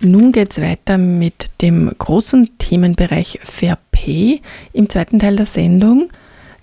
Nun 0.00 0.32
geht 0.32 0.50
es 0.50 0.60
weiter 0.60 0.98
mit 0.98 1.46
dem 1.62 1.92
großen 1.96 2.58
Themenbereich 2.58 3.38
Fair 3.44 3.78
Pay 3.92 4.42
im 4.72 4.88
zweiten 4.88 5.20
Teil 5.20 5.36
der 5.36 5.46
Sendung. 5.46 6.08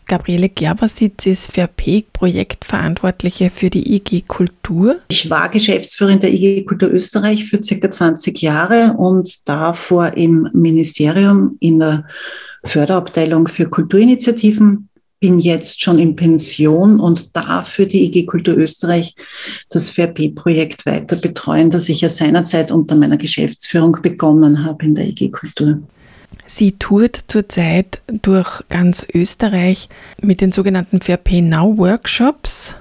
Gabriele 0.10 0.50
Gerbasitz 0.50 1.28
ist 1.28 1.52
für 1.52 1.69
Projektverantwortliche 2.13 3.52
für 3.52 3.69
die 3.69 3.95
IG 3.95 4.24
Kultur. 4.28 4.95
Ich 5.10 5.30
war 5.30 5.50
Geschäftsführerin 5.50 6.19
der 6.19 6.34
IG 6.34 6.65
Kultur 6.65 6.89
Österreich 6.89 7.45
für 7.45 7.63
circa 7.63 7.91
20 7.91 8.41
Jahre 8.41 8.95
und 8.98 9.48
davor 9.48 10.17
im 10.17 10.50
Ministerium 10.54 11.58
in 11.60 11.78
der 11.80 12.06
Förderabteilung 12.63 13.48
für 13.48 13.69
Kulturinitiativen. 13.69 14.89
Bin 15.19 15.39
jetzt 15.39 15.84
schon 15.84 16.00
in 16.00 16.15
Pension 16.15 17.00
und 17.00 17.36
darf 17.36 17.67
für 17.67 17.86
die 17.86 18.06
IG 18.06 18.26
Kultur 18.26 18.58
Österreich 18.58 19.13
das 19.69 19.91
FRP-Projekt 19.91 20.88
weiter 20.88 21.17
betreuen, 21.17 21.69
das 21.69 21.88
ich 21.88 22.02
ja 22.02 22.10
seinerzeit 22.10 22.72
unter 22.72 22.95
meiner 22.95 23.17
Geschäftsführung 23.17 23.98
begonnen 24.02 24.65
habe 24.65 24.86
in 24.86 24.95
der 24.95 25.06
IG 25.08 25.30
Kultur. 25.30 25.84
Sie 26.46 26.74
tourt 26.74 27.26
zurzeit 27.28 28.02
durch 28.08 28.63
ganz 28.70 29.06
Österreich 29.13 29.89
mit 30.22 30.42
den 30.42 30.52
sogenannten 30.52 31.02
Fair 31.02 31.18
Pay 31.18 31.42
Now 31.42 31.78
Workshops. 31.78 32.76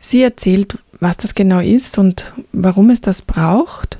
Sie 0.00 0.22
erzählt, 0.22 0.78
was 1.00 1.16
das 1.16 1.34
genau 1.34 1.60
ist 1.60 1.98
und 1.98 2.32
warum 2.52 2.90
es 2.90 3.00
das 3.00 3.22
braucht. 3.22 3.98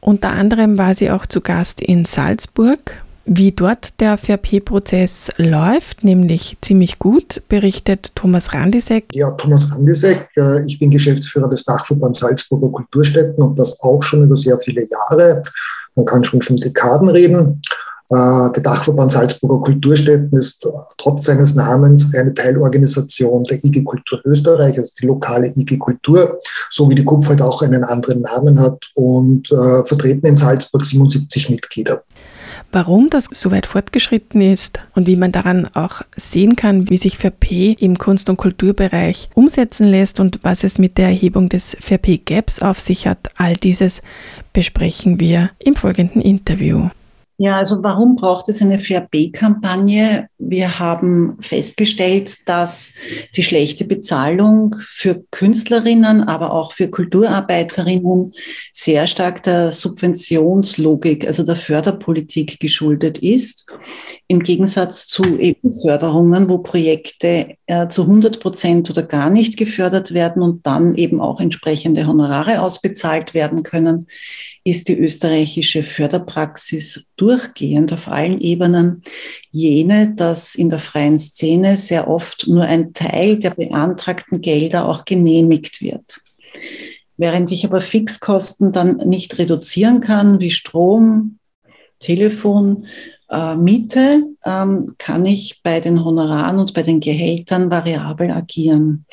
Unter 0.00 0.30
anderem 0.30 0.78
war 0.78 0.94
sie 0.94 1.10
auch 1.10 1.26
zu 1.26 1.40
Gast 1.40 1.80
in 1.80 2.04
Salzburg. 2.04 3.02
Wie 3.24 3.50
dort 3.50 3.98
der 4.00 4.18
Fair 4.18 4.36
Pay-Prozess 4.36 5.32
läuft, 5.36 6.04
nämlich 6.04 6.56
ziemlich 6.60 7.00
gut, 7.00 7.42
berichtet 7.48 8.12
Thomas 8.14 8.54
Randisek. 8.54 9.06
Ja, 9.14 9.32
Thomas 9.32 9.72
Randisek, 9.72 10.28
äh, 10.36 10.64
ich 10.64 10.78
bin 10.78 10.92
Geschäftsführer 10.92 11.48
des 11.48 11.64
Dachverbands 11.64 12.20
Salzburger 12.20 12.70
Kulturstätten 12.70 13.42
und 13.42 13.58
das 13.58 13.80
auch 13.80 14.00
schon 14.04 14.22
über 14.22 14.36
sehr 14.36 14.56
viele 14.60 14.86
Jahre. 14.88 15.42
Man 15.96 16.04
kann 16.04 16.22
schon 16.22 16.40
von 16.40 16.54
Dekaden 16.54 17.08
reden. 17.08 17.60
Äh, 18.10 18.52
der 18.52 18.62
Dachverband 18.62 19.12
Salzburger 19.12 19.64
Kulturstätten 19.64 20.38
ist 20.38 20.66
trotz 20.98 21.24
seines 21.24 21.54
Namens 21.54 22.14
eine 22.14 22.32
Teilorganisation 22.32 23.42
der 23.44 23.62
IG 23.64 23.82
Kultur 23.82 24.20
Österreich, 24.24 24.78
also 24.78 24.92
die 25.00 25.06
lokale 25.06 25.52
IG 25.56 25.76
Kultur, 25.78 26.38
so 26.70 26.88
wie 26.88 26.94
die 26.94 27.04
KUPF 27.04 27.28
halt 27.30 27.42
auch 27.42 27.62
einen 27.62 27.82
anderen 27.82 28.22
Namen 28.22 28.60
hat 28.60 28.90
und 28.94 29.50
äh, 29.50 29.84
vertreten 29.84 30.26
in 30.26 30.36
Salzburg 30.36 30.84
77 30.84 31.50
Mitglieder. 31.50 32.02
Warum 32.72 33.10
das 33.10 33.28
so 33.32 33.50
weit 33.50 33.66
fortgeschritten 33.66 34.40
ist 34.40 34.80
und 34.94 35.06
wie 35.06 35.16
man 35.16 35.32
daran 35.32 35.66
auch 35.74 36.02
sehen 36.16 36.56
kann, 36.56 36.90
wie 36.90 36.96
sich 36.96 37.16
VP 37.16 37.76
im 37.78 37.96
Kunst- 37.96 38.28
und 38.28 38.36
Kulturbereich 38.36 39.30
umsetzen 39.34 39.86
lässt 39.86 40.20
und 40.20 40.40
was 40.42 40.64
es 40.64 40.78
mit 40.78 40.98
der 40.98 41.06
Erhebung 41.06 41.48
des 41.48 41.76
VP 41.80 42.18
Gaps 42.18 42.60
auf 42.60 42.80
sich 42.80 43.06
hat, 43.06 43.30
all 43.36 43.56
dieses 43.56 44.02
besprechen 44.52 45.20
wir 45.20 45.50
im 45.58 45.74
folgenden 45.74 46.20
Interview. 46.20 46.88
Ja, 47.38 47.56
also 47.56 47.82
warum 47.82 48.16
braucht 48.16 48.48
es 48.48 48.62
eine 48.62 48.78
Fair-B-Kampagne? 48.78 50.28
Wir 50.38 50.78
haben 50.78 51.36
festgestellt, 51.40 52.38
dass 52.46 52.94
die 53.36 53.42
schlechte 53.42 53.84
Bezahlung 53.84 54.74
für 54.78 55.22
Künstlerinnen, 55.32 56.22
aber 56.22 56.54
auch 56.54 56.72
für 56.72 56.88
Kulturarbeiterinnen 56.88 58.32
sehr 58.72 59.06
stark 59.06 59.42
der 59.42 59.70
Subventionslogik, 59.70 61.26
also 61.26 61.42
der 61.42 61.56
Förderpolitik 61.56 62.58
geschuldet 62.58 63.18
ist. 63.18 63.66
Im 64.28 64.40
Gegensatz 64.40 65.06
zu 65.06 65.22
EU-Förderungen, 65.24 66.48
wo 66.48 66.58
Projekte 66.58 67.56
äh, 67.66 67.88
zu 67.88 68.02
100 68.02 68.40
Prozent 68.40 68.88
oder 68.88 69.02
gar 69.02 69.28
nicht 69.28 69.58
gefördert 69.58 70.14
werden 70.14 70.40
und 70.40 70.66
dann 70.66 70.94
eben 70.94 71.20
auch 71.20 71.38
entsprechende 71.38 72.06
Honorare 72.06 72.62
ausbezahlt 72.62 73.34
werden 73.34 73.62
können, 73.62 74.06
ist 74.64 74.88
die 74.88 74.98
österreichische 74.98 75.82
Förderpraxis 75.82 77.04
durchgehend 77.26 77.92
auf 77.92 78.06
allen 78.06 78.38
Ebenen 78.38 79.02
jene, 79.50 80.14
dass 80.14 80.54
in 80.54 80.70
der 80.70 80.78
freien 80.78 81.18
Szene 81.18 81.76
sehr 81.76 82.08
oft 82.08 82.46
nur 82.46 82.62
ein 82.62 82.92
Teil 82.92 83.38
der 83.38 83.50
beantragten 83.50 84.40
Gelder 84.40 84.88
auch 84.88 85.04
genehmigt 85.04 85.80
wird. 85.80 86.20
Während 87.16 87.50
ich 87.50 87.64
aber 87.64 87.80
Fixkosten 87.80 88.70
dann 88.70 88.98
nicht 88.98 89.38
reduzieren 89.38 90.00
kann, 90.00 90.38
wie 90.40 90.50
Strom, 90.50 91.38
Telefon, 91.98 92.86
äh, 93.30 93.56
Miete, 93.56 94.24
ähm, 94.44 94.94
kann 94.98 95.24
ich 95.24 95.60
bei 95.62 95.80
den 95.80 96.04
Honoraren 96.04 96.58
und 96.58 96.74
bei 96.74 96.82
den 96.82 97.00
Gehältern 97.00 97.70
variabel 97.70 98.30
agieren. 98.30 99.04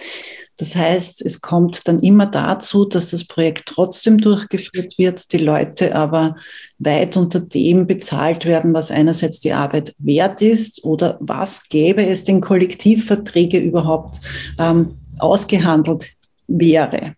Das 0.58 0.76
heißt, 0.76 1.26
es 1.26 1.42
kommt 1.42 1.88
dann 1.88 2.00
immer 2.00 2.28
dazu, 2.28 2.86
dass 2.86 3.10
das 3.10 3.26
Projekt 3.26 3.66
trotzdem 3.66 4.20
durchgeführt 4.20 4.98
wird, 4.98 5.32
die 5.34 5.40
Leute 5.40 5.96
aber 5.96 6.36
weit 6.78 7.18
unter 7.18 7.40
dem 7.40 7.88
bezahlt 7.88 8.46
werden, 8.46 8.74
was 8.74 8.92
einerseits 8.92 9.40
die 9.40 9.54
Arbeit 9.54 9.96
wert 9.98 10.42
ist 10.42 10.84
oder 10.84 11.18
was 11.20 11.68
gäbe 11.70 12.06
es 12.06 12.24
denn 12.24 12.40
Kollektivverträge 12.40 13.58
überhaupt 13.58 14.20
ähm, 14.60 15.00
ausgehandelt 15.20 16.10
wäre. 16.48 17.16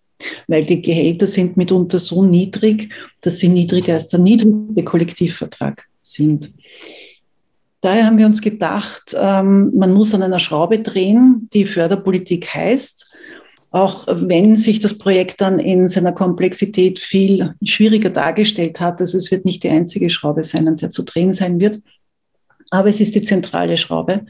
Weil 0.48 0.66
die 0.66 0.82
Gehälter 0.82 1.28
sind 1.28 1.58
mitunter 1.58 2.00
so 2.00 2.24
niedrig, 2.24 2.90
dass 3.20 3.40
sie 3.40 3.50
niedriger 3.50 3.96
als 3.96 4.08
der 4.08 4.20
niedrigste 4.20 4.84
Kollektivvertrag 4.84 5.88
sind. 6.08 6.54
Daher 7.82 8.06
haben 8.06 8.18
wir 8.18 8.26
uns 8.26 8.42
gedacht, 8.42 9.16
ähm, 9.20 9.72
man 9.76 9.94
muss 9.94 10.14
an 10.14 10.24
einer 10.24 10.40
Schraube 10.40 10.80
drehen, 10.80 11.50
die 11.54 11.66
Förderpolitik 11.66 12.54
heißt 12.54 13.08
auch 13.76 14.08
wenn 14.08 14.56
sich 14.56 14.80
das 14.80 14.98
Projekt 14.98 15.42
dann 15.42 15.60
in 15.60 15.90
seiner 15.90 16.14
Komplexität 16.14 16.98
viel 16.98 17.54
schwieriger 17.62 18.10
dargestellt 18.10 18.80
hat. 18.80 19.02
Also 19.02 19.18
es 19.18 19.30
wird 19.32 19.44
nicht 19.44 19.64
die 19.64 19.70
einzige 19.70 20.10
Schraube 20.10 20.46
sein, 20.46 20.70
an 20.70 20.78
der 20.78 20.92
zu 20.92 21.04
drehen 21.04 21.34
sein 21.34 21.60
wird. 21.60 21.82
Aber 22.72 22.88
es 22.88 23.02
ist 23.02 23.16
die 23.16 23.24
zentrale 23.24 23.76
Schraube. 23.76 24.26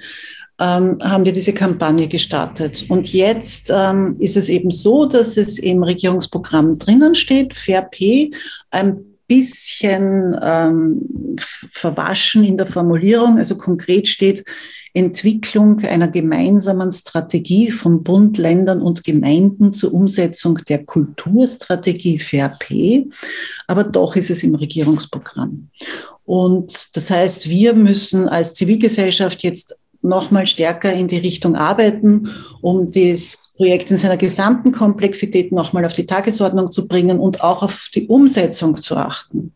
Ähm, 0.59 0.97
haben 1.03 1.25
wir 1.25 1.31
diese 1.31 1.53
Kampagne 1.53 2.07
gestartet. 2.07 2.88
Und 2.89 3.13
jetzt 3.13 3.71
ähm, 3.71 4.15
ist 4.19 4.35
es 4.35 4.49
eben 4.49 4.71
so, 4.71 5.05
dass 5.05 5.38
es 5.38 5.59
im 5.59 5.83
Regierungsprogramm 5.83 6.79
drinnen 6.79 7.13
steht, 7.13 7.53
FairP, 7.53 8.33
ein 8.71 9.14
bisschen 9.27 10.38
ähm, 10.41 11.35
verwaschen 11.38 12.43
in 12.43 12.57
der 12.57 12.65
Formulierung. 12.65 13.38
Also 13.38 13.57
konkret 13.57 14.07
steht, 14.07 14.43
Entwicklung 14.95 15.81
einer 15.81 16.07
gemeinsamen 16.07 16.89
Strategie 16.91 17.69
von 17.69 18.01
Bund, 18.01 18.38
Ländern 18.38 18.81
und 18.81 19.03
Gemeinden 19.03 19.73
zur 19.73 19.93
Umsetzung 19.93 20.57
der 20.69 20.85
Kulturstrategie 20.85 22.17
FAIRP. 22.17 23.09
Aber 23.67 23.83
doch 23.83 24.15
ist 24.15 24.29
es 24.29 24.41
im 24.43 24.55
Regierungsprogramm. 24.55 25.69
Und 26.23 26.95
das 26.95 27.11
heißt, 27.11 27.49
wir 27.49 27.73
müssen 27.73 28.29
als 28.29 28.53
Zivilgesellschaft 28.53 29.43
jetzt 29.43 29.75
nochmal 30.08 30.48
stärker 30.48 30.94
in 30.94 31.08
die 31.08 31.18
Richtung 31.18 31.56
arbeiten, 31.56 32.30
um 32.62 32.89
das 32.89 33.52
Projekt 33.56 33.91
in 33.91 33.98
seiner 33.98 34.18
gesamten 34.18 34.72
Komplexität 34.72 35.52
nochmal 35.52 35.86
auf 35.86 35.94
die 35.94 36.06
Tagesordnung 36.06 36.72
zu 36.72 36.88
bringen 36.88 37.20
und 37.20 37.44
auch 37.44 37.63
auf 37.63 37.89
die 37.94 38.08
Umsetzung 38.08 38.82
zu 38.82 38.96
achten, 38.96 39.54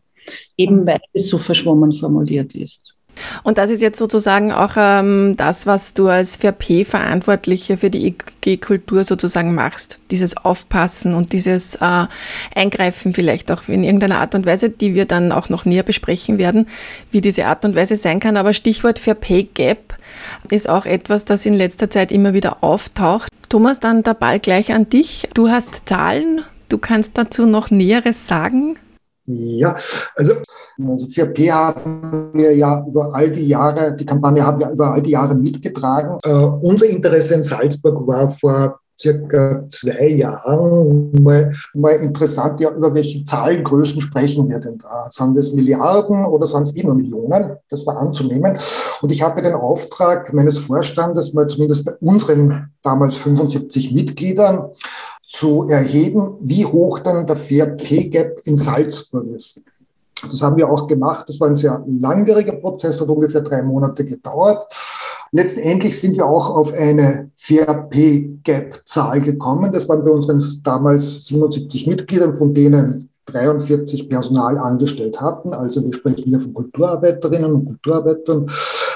eben 0.56 0.86
weil 0.86 1.00
es 1.12 1.28
so 1.28 1.38
verschwommen 1.38 1.92
formuliert 1.92 2.54
ist. 2.54 2.94
Und 3.42 3.58
das 3.58 3.70
ist 3.70 3.82
jetzt 3.82 3.98
sozusagen 3.98 4.52
auch 4.52 4.72
ähm, 4.76 5.34
das, 5.36 5.66
was 5.66 5.94
du 5.94 6.08
als 6.08 6.36
VP-Verantwortliche 6.36 7.76
für 7.76 7.90
die 7.90 8.14
IG-Kultur 8.44 9.04
sozusagen 9.04 9.54
machst. 9.54 10.00
Dieses 10.10 10.36
Aufpassen 10.36 11.14
und 11.14 11.32
dieses 11.32 11.76
äh, 11.76 12.06
Eingreifen 12.54 13.12
vielleicht 13.12 13.50
auch 13.50 13.68
in 13.68 13.84
irgendeiner 13.84 14.20
Art 14.20 14.34
und 14.34 14.46
Weise, 14.46 14.70
die 14.70 14.94
wir 14.94 15.04
dann 15.04 15.32
auch 15.32 15.48
noch 15.48 15.64
näher 15.64 15.82
besprechen 15.82 16.38
werden, 16.38 16.66
wie 17.10 17.20
diese 17.20 17.46
Art 17.46 17.64
und 17.64 17.76
Weise 17.76 17.96
sein 17.96 18.20
kann. 18.20 18.36
Aber 18.36 18.54
Stichwort 18.54 18.98
VP-Gap 18.98 19.96
ist 20.50 20.68
auch 20.68 20.86
etwas, 20.86 21.24
das 21.24 21.46
in 21.46 21.54
letzter 21.54 21.90
Zeit 21.90 22.12
immer 22.12 22.34
wieder 22.34 22.62
auftaucht. 22.62 23.30
Thomas, 23.48 23.80
dann 23.80 24.02
der 24.02 24.14
Ball 24.14 24.38
gleich 24.38 24.72
an 24.72 24.88
dich. 24.88 25.28
Du 25.34 25.48
hast 25.48 25.88
Zahlen. 25.88 26.42
Du 26.68 26.78
kannst 26.78 27.18
dazu 27.18 27.46
noch 27.46 27.70
Näheres 27.70 28.26
sagen. 28.26 28.76
Ja, 29.38 29.76
also, 30.16 30.34
also 30.86 31.06
für 31.08 31.26
P 31.26 31.50
haben 31.50 32.30
wir 32.32 32.54
ja 32.54 32.84
über 32.86 33.14
all 33.14 33.30
die 33.30 33.48
Jahre, 33.48 33.94
die 33.96 34.06
Kampagne 34.06 34.44
haben 34.44 34.58
wir 34.58 34.70
über 34.70 34.92
all 34.92 35.02
die 35.02 35.10
Jahre 35.10 35.34
mitgetragen. 35.34 36.18
Äh, 36.24 36.30
unser 36.30 36.86
Interesse 36.86 37.34
in 37.34 37.42
Salzburg 37.42 38.06
war 38.06 38.28
vor 38.28 38.80
circa 39.00 39.64
zwei 39.68 40.08
Jahren 40.08 41.10
mal, 41.22 41.52
mal 41.74 41.96
interessant, 41.96 42.60
ja, 42.60 42.70
über 42.70 42.92
welche 42.94 43.24
Zahlengrößen 43.24 44.00
sprechen 44.00 44.48
wir 44.48 44.60
denn 44.60 44.78
da? 44.78 45.08
Sind 45.10 45.36
es 45.38 45.52
Milliarden 45.52 46.24
oder 46.24 46.46
sind 46.46 46.62
es 46.62 46.76
immer 46.76 46.94
Millionen? 46.94 47.56
Das 47.68 47.86
war 47.86 47.96
anzunehmen. 47.96 48.58
Und 49.00 49.10
ich 49.10 49.22
hatte 49.22 49.42
den 49.42 49.54
Auftrag 49.54 50.32
meines 50.34 50.58
Vorstandes, 50.58 51.32
mal 51.32 51.46
zumindest 51.46 51.86
bei 51.86 51.92
unseren 52.00 52.72
damals 52.82 53.16
75 53.16 53.92
Mitgliedern, 53.92 54.70
zu 55.30 55.68
erheben, 55.68 56.36
wie 56.40 56.66
hoch 56.66 56.98
denn 56.98 57.26
der 57.26 57.36
Fair 57.36 57.66
Pay 57.66 58.10
Gap 58.10 58.40
in 58.44 58.56
Salzburg 58.56 59.26
ist. 59.28 59.62
Das 60.22 60.42
haben 60.42 60.56
wir 60.56 60.68
auch 60.68 60.86
gemacht. 60.86 61.24
Das 61.28 61.40
war 61.40 61.48
ein 61.48 61.56
sehr 61.56 61.82
langwieriger 61.86 62.52
Prozess, 62.52 63.00
hat 63.00 63.08
ungefähr 63.08 63.40
drei 63.40 63.62
Monate 63.62 64.04
gedauert. 64.04 64.66
Letztendlich 65.32 65.98
sind 65.98 66.16
wir 66.16 66.26
auch 66.26 66.50
auf 66.50 66.72
eine 66.72 67.30
Fair 67.36 67.86
Pay 67.88 68.40
Gap 68.42 68.82
Zahl 68.84 69.20
gekommen. 69.20 69.72
Das 69.72 69.88
waren 69.88 70.04
bei 70.04 70.10
unseren 70.10 70.42
damals 70.64 71.26
77 71.26 71.86
Mitgliedern, 71.86 72.34
von 72.34 72.52
denen 72.52 73.08
43 73.26 74.08
Personal 74.08 74.58
angestellt 74.58 75.20
hatten. 75.20 75.54
Also 75.54 75.84
wir 75.84 75.94
sprechen 75.94 76.24
hier 76.24 76.40
von 76.40 76.52
Kulturarbeiterinnen 76.52 77.54
und 77.54 77.64
Kulturarbeitern. 77.66 78.50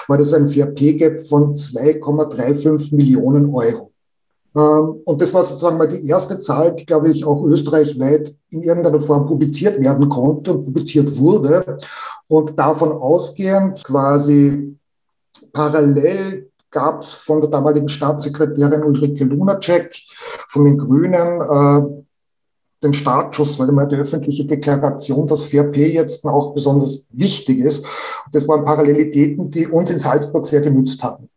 War 0.08 0.18
das 0.18 0.34
ein 0.34 0.48
Fair 0.48 0.66
Pay 0.66 0.94
Gap 0.94 1.20
von 1.20 1.54
2,35 1.54 2.96
Millionen 2.96 3.54
Euro. 3.54 3.93
Ähm, 4.56 5.00
und 5.04 5.20
das 5.20 5.32
war 5.34 5.42
sozusagen 5.42 5.76
mal 5.76 5.88
die 5.88 6.06
erste 6.08 6.40
Zahl, 6.40 6.74
die, 6.74 6.86
glaube 6.86 7.10
ich, 7.10 7.24
auch 7.24 7.44
österreichweit 7.44 8.34
in 8.50 8.62
irgendeiner 8.62 9.00
Form 9.00 9.26
publiziert 9.26 9.80
werden 9.80 10.08
konnte 10.08 10.54
und 10.54 10.64
publiziert 10.64 11.16
wurde. 11.18 11.78
Und 12.28 12.58
davon 12.58 12.92
ausgehend 12.92 13.82
quasi 13.84 14.76
parallel 15.52 16.50
gab 16.70 17.02
es 17.02 17.14
von 17.14 17.40
der 17.40 17.50
damaligen 17.50 17.88
Staatssekretärin 17.88 18.82
Ulrike 18.82 19.24
Lunacek 19.24 19.94
von 20.48 20.64
den 20.64 20.78
Grünen 20.78 21.40
äh, 21.40 22.04
den 22.84 22.92
Startschuss, 22.92 23.56
sage 23.56 23.72
mal, 23.72 23.86
die 23.86 23.96
öffentliche 23.96 24.44
Deklaration, 24.44 25.26
dass 25.26 25.42
Fair 25.42 25.70
jetzt 25.74 26.24
auch 26.26 26.52
besonders 26.52 27.08
wichtig 27.12 27.58
ist. 27.58 27.86
Das 28.30 28.46
waren 28.46 28.64
Parallelitäten, 28.64 29.50
die 29.50 29.66
uns 29.66 29.90
in 29.90 29.98
Salzburg 29.98 30.44
sehr 30.46 30.60
genützt 30.60 31.02
haben. 31.02 31.28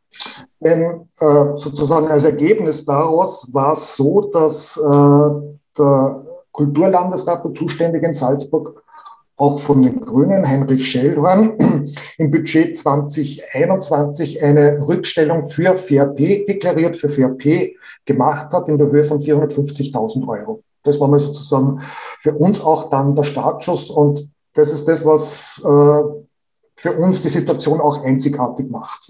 Denn 0.60 1.10
äh, 1.20 1.56
sozusagen 1.56 2.08
als 2.08 2.24
Ergebnis 2.24 2.84
daraus 2.86 3.54
war 3.54 3.74
es 3.74 3.96
so, 3.96 4.22
dass 4.22 4.78
äh, 4.78 5.30
der 5.78 6.24
Kulturlandesrat 6.52 7.44
der 7.44 7.54
Zuständige 7.54 8.08
in 8.08 8.14
Salzburg 8.14 8.84
auch 9.36 9.60
von 9.60 9.84
den 9.84 10.02
Grünen, 10.02 10.48
Heinrich 10.48 10.90
Schellhorn, 10.90 11.54
im 12.18 12.32
Budget 12.32 12.76
2021 12.76 14.44
eine 14.44 14.88
Rückstellung 14.88 15.48
für 15.48 15.76
FairP, 15.76 16.48
deklariert 16.48 16.96
für 16.96 17.08
FairP, 17.08 17.76
gemacht 18.04 18.52
hat 18.52 18.68
in 18.68 18.80
der 18.80 18.88
Höhe 18.88 19.04
von 19.04 19.20
450.000 19.20 20.28
Euro. 20.28 20.64
Das 20.84 21.00
war 21.00 21.08
mal 21.08 21.20
sozusagen 21.20 21.82
für 22.18 22.34
uns 22.34 22.62
auch 22.62 22.90
dann 22.90 23.16
der 23.16 23.24
Startschuss 23.24 23.92
und 23.92 24.28
das 24.54 24.72
ist 24.72 24.88
das, 24.88 25.06
was 25.06 25.62
äh, 25.64 26.04
für 26.76 26.94
uns 26.94 27.22
die 27.22 27.30
Situation 27.30 27.80
auch 27.80 28.04
einzigartig 28.04 28.72
macht. 28.72 29.08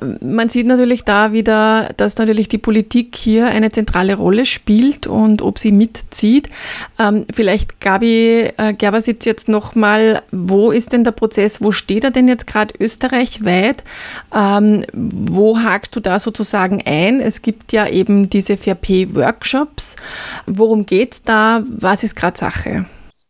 Man 0.00 0.48
sieht 0.50 0.66
natürlich 0.66 1.04
da 1.04 1.32
wieder, 1.32 1.90
dass 1.96 2.18
natürlich 2.18 2.48
die 2.48 2.58
Politik 2.58 3.16
hier 3.16 3.46
eine 3.46 3.70
zentrale 3.70 4.16
Rolle 4.16 4.44
spielt 4.44 5.06
und 5.06 5.40
ob 5.40 5.58
sie 5.58 5.72
mitzieht. 5.72 6.50
Ähm, 6.98 7.24
vielleicht, 7.32 7.80
Gabi 7.80 8.50
äh, 8.56 8.74
Gerbersitz, 8.74 9.24
jetzt 9.24 9.48
nochmal, 9.48 10.22
wo 10.32 10.70
ist 10.70 10.92
denn 10.92 11.04
der 11.04 11.12
Prozess, 11.12 11.62
wo 11.62 11.72
steht 11.72 12.04
er 12.04 12.10
denn 12.10 12.28
jetzt 12.28 12.46
gerade 12.46 12.74
österreichweit? 12.78 13.84
Ähm, 14.34 14.84
wo 14.92 15.58
hakst 15.58 15.96
du 15.96 16.00
da 16.00 16.18
sozusagen 16.18 16.82
ein? 16.84 17.20
Es 17.20 17.40
gibt 17.40 17.72
ja 17.72 17.88
eben 17.88 18.28
diese 18.28 18.54
4P-Workshops. 18.54 19.96
Worum 20.46 20.84
geht 20.84 21.14
es 21.14 21.22
da? 21.22 21.62
Was 21.68 22.02
ist 22.02 22.16
gerade 22.16 22.36
Sache? 22.36 22.86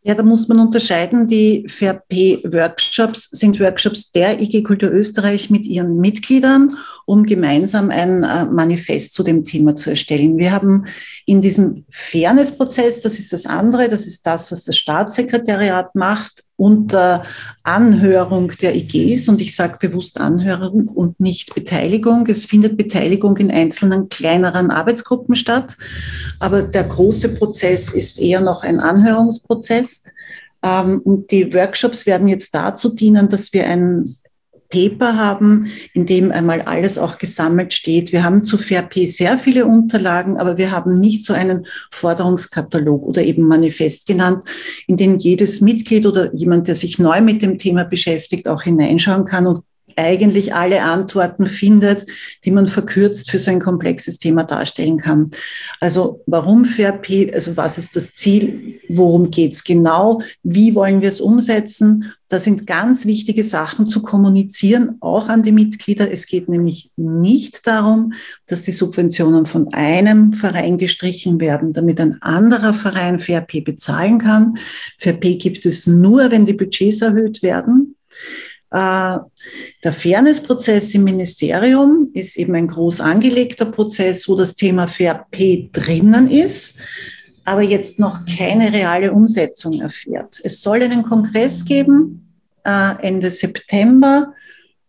Ja, 0.06 0.14
da 0.14 0.22
muss 0.22 0.46
man 0.46 0.60
unterscheiden. 0.60 1.26
Die 1.26 1.66
VRP-Workshops 1.68 3.28
sind 3.32 3.58
Workshops 3.58 4.12
der 4.12 4.40
IG 4.40 4.62
Kultur 4.62 4.92
Österreich 4.92 5.50
mit 5.50 5.66
ihren 5.66 5.96
Mitgliedern, 5.96 6.76
um 7.06 7.24
gemeinsam 7.24 7.90
ein 7.90 8.22
äh, 8.22 8.44
Manifest 8.44 9.14
zu 9.14 9.24
dem 9.24 9.42
Thema 9.42 9.74
zu 9.74 9.90
erstellen. 9.90 10.38
Wir 10.38 10.52
haben 10.52 10.84
in 11.24 11.40
diesem 11.40 11.86
Fairness-Prozess, 11.90 13.00
das 13.00 13.18
ist 13.18 13.32
das 13.32 13.46
andere, 13.46 13.88
das 13.88 14.06
ist 14.06 14.24
das, 14.24 14.52
was 14.52 14.62
das 14.62 14.76
Staatssekretariat 14.76 15.92
macht, 15.96 16.44
unter 16.56 17.22
Anhörung 17.62 18.52
der 18.60 18.74
IGs, 18.74 19.28
und 19.28 19.40
ich 19.40 19.54
sage 19.54 19.78
bewusst 19.78 20.20
Anhörung 20.20 20.88
und 20.88 21.20
nicht 21.20 21.54
Beteiligung. 21.54 22.26
Es 22.28 22.46
findet 22.46 22.76
Beteiligung 22.76 23.36
in 23.36 23.50
einzelnen 23.50 24.08
kleineren 24.08 24.70
Arbeitsgruppen 24.70 25.36
statt, 25.36 25.76
aber 26.40 26.62
der 26.62 26.84
große 26.84 27.30
Prozess 27.34 27.92
ist 27.92 28.18
eher 28.18 28.40
noch 28.40 28.62
ein 28.62 28.80
Anhörungsprozess. 28.80 30.04
Ähm, 30.62 31.00
und 31.04 31.30
die 31.30 31.52
Workshops 31.52 32.06
werden 32.06 32.28
jetzt 32.28 32.54
dazu 32.54 32.94
dienen, 32.94 33.28
dass 33.28 33.52
wir 33.52 33.66
ein 33.66 34.16
Paper 34.68 35.16
haben, 35.16 35.70
in 35.92 36.06
dem 36.06 36.30
einmal 36.30 36.62
alles 36.62 36.98
auch 36.98 37.18
gesammelt 37.18 37.72
steht. 37.72 38.12
Wir 38.12 38.24
haben 38.24 38.42
zu 38.42 38.58
FAIRP 38.58 39.06
sehr 39.06 39.38
viele 39.38 39.66
Unterlagen, 39.66 40.36
aber 40.36 40.58
wir 40.58 40.70
haben 40.70 40.98
nicht 40.98 41.24
so 41.24 41.32
einen 41.32 41.66
Forderungskatalog 41.90 43.02
oder 43.02 43.22
eben 43.22 43.42
Manifest 43.42 44.06
genannt, 44.06 44.44
in 44.86 44.96
den 44.96 45.18
jedes 45.18 45.60
Mitglied 45.60 46.06
oder 46.06 46.34
jemand, 46.34 46.68
der 46.68 46.74
sich 46.74 46.98
neu 46.98 47.20
mit 47.20 47.42
dem 47.42 47.58
Thema 47.58 47.84
beschäftigt, 47.84 48.48
auch 48.48 48.62
hineinschauen 48.62 49.24
kann 49.24 49.46
und 49.46 49.62
eigentlich 49.96 50.54
alle 50.54 50.82
Antworten 50.82 51.46
findet, 51.46 52.06
die 52.44 52.50
man 52.50 52.66
verkürzt 52.66 53.30
für 53.30 53.38
so 53.38 53.50
ein 53.50 53.60
komplexes 53.60 54.18
Thema 54.18 54.44
darstellen 54.44 54.98
kann. 54.98 55.30
Also 55.80 56.22
warum 56.26 56.64
FAIRP, 56.64 57.32
also 57.34 57.56
was 57.56 57.78
ist 57.78 57.96
das 57.96 58.14
Ziel, 58.14 58.80
worum 58.88 59.30
geht 59.30 59.54
es 59.54 59.64
genau, 59.64 60.20
wie 60.42 60.74
wollen 60.74 61.00
wir 61.00 61.08
es 61.08 61.20
umsetzen? 61.20 62.12
Da 62.28 62.40
sind 62.40 62.66
ganz 62.66 63.06
wichtige 63.06 63.44
Sachen 63.44 63.86
zu 63.86 64.02
kommunizieren, 64.02 64.96
auch 65.00 65.28
an 65.28 65.44
die 65.44 65.52
Mitglieder. 65.52 66.10
Es 66.10 66.26
geht 66.26 66.48
nämlich 66.48 66.90
nicht 66.96 67.66
darum, 67.68 68.14
dass 68.48 68.62
die 68.62 68.72
Subventionen 68.72 69.46
von 69.46 69.72
einem 69.72 70.32
Verein 70.32 70.76
gestrichen 70.76 71.40
werden, 71.40 71.72
damit 71.72 72.00
ein 72.00 72.20
anderer 72.22 72.74
Verein 72.74 73.20
FAIRP 73.20 73.64
bezahlen 73.64 74.18
kann. 74.18 74.54
FAIRP 74.98 75.38
gibt 75.38 75.66
es 75.66 75.86
nur, 75.86 76.30
wenn 76.32 76.46
die 76.46 76.54
Budgets 76.54 77.00
erhöht 77.00 77.42
werden. 77.44 77.85
Äh, 78.70 79.18
der 79.84 79.92
Fairness-Prozess 79.92 80.94
im 80.94 81.04
Ministerium 81.04 82.10
ist 82.14 82.36
eben 82.36 82.54
ein 82.54 82.68
groß 82.68 83.00
angelegter 83.00 83.66
Prozess, 83.66 84.28
wo 84.28 84.34
das 84.34 84.56
Thema 84.56 84.88
Fair 84.88 85.26
P 85.30 85.68
drinnen 85.72 86.30
ist, 86.30 86.78
aber 87.44 87.62
jetzt 87.62 87.98
noch 87.98 88.20
keine 88.24 88.72
reale 88.72 89.12
Umsetzung 89.12 89.80
erfährt. 89.80 90.40
Es 90.42 90.62
soll 90.62 90.82
einen 90.82 91.04
Kongress 91.04 91.64
geben 91.64 92.34
äh, 92.64 92.94
Ende 93.02 93.30
September, 93.30 94.34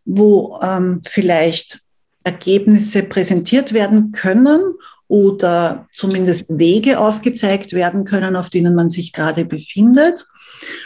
wo 0.06 0.60
ähm, 0.64 1.02
vielleicht 1.08 1.82
Ergebnisse 2.24 3.04
präsentiert 3.04 3.74
werden 3.74 4.12
können 4.12 4.62
oder 5.08 5.88
zumindest 5.92 6.58
Wege 6.58 7.00
aufgezeigt 7.00 7.74
werden 7.74 8.04
können, 8.04 8.36
auf 8.36 8.50
denen 8.50 8.76
man 8.76 8.90
sich 8.90 9.14
gerade 9.14 9.46
befindet. 9.46 10.26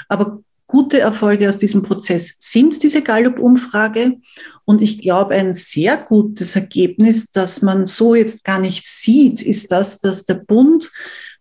Aber 0.07 0.41
Gute 0.71 1.01
Erfolge 1.01 1.49
aus 1.49 1.57
diesem 1.57 1.83
Prozess 1.83 2.37
sind 2.39 2.81
diese 2.81 3.01
Gallup-Umfrage. 3.01 4.21
Und 4.63 4.81
ich 4.81 5.01
glaube, 5.01 5.35
ein 5.35 5.53
sehr 5.53 5.97
gutes 5.97 6.55
Ergebnis, 6.55 7.29
das 7.29 7.61
man 7.61 7.85
so 7.85 8.15
jetzt 8.15 8.45
gar 8.45 8.57
nicht 8.57 8.87
sieht, 8.87 9.41
ist 9.41 9.69
das, 9.73 9.99
dass 9.99 10.23
der 10.23 10.35
Bund 10.35 10.89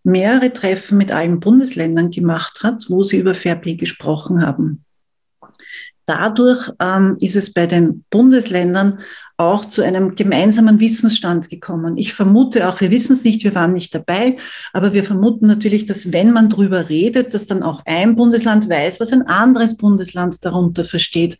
mehrere 0.03 0.53
Treffen 0.53 0.99
mit 0.99 1.13
allen 1.13 1.39
Bundesländern 1.39 2.11
gemacht 2.11 2.65
hat, 2.65 2.87
wo 2.89 3.05
sie 3.05 3.19
über 3.19 3.37
Fairplay 3.37 3.77
gesprochen 3.77 4.45
haben. 4.45 4.85
Dadurch 6.07 6.73
ähm, 6.81 7.17
ist 7.21 7.37
es 7.37 7.53
bei 7.53 7.69
den 7.69 8.05
Bundesländern 8.11 8.99
auch 9.41 9.65
zu 9.65 9.83
einem 9.83 10.15
gemeinsamen 10.15 10.81
Wissensstand 10.81 11.49
gekommen. 11.49 11.97
Ich 11.97 12.13
vermute 12.13 12.69
auch, 12.69 12.83
wir 12.83 12.91
wissen 12.91 13.15
es 13.15 13.25
nicht, 13.25 13.43
wir 13.43 13.55
waren 13.55 13.73
nicht 13.73 13.95
dabei, 13.95 14.37
aber 14.75 14.93
wir 14.93 15.03
vermuten 15.03 15.47
natürlich, 15.47 15.87
dass 15.87 16.13
wenn 16.13 16.33
man 16.33 16.51
darüber 16.51 16.91
redet, 16.91 17.33
dass 17.33 17.47
dann 17.47 17.63
auch 17.63 17.83
ein 17.87 18.17
Bundesland 18.17 18.69
weiß, 18.69 19.01
was 19.01 19.13
ein 19.13 19.23
anderes 19.23 19.79
Bundesland 19.79 20.45
darunter 20.45 20.85
versteht. 20.85 21.39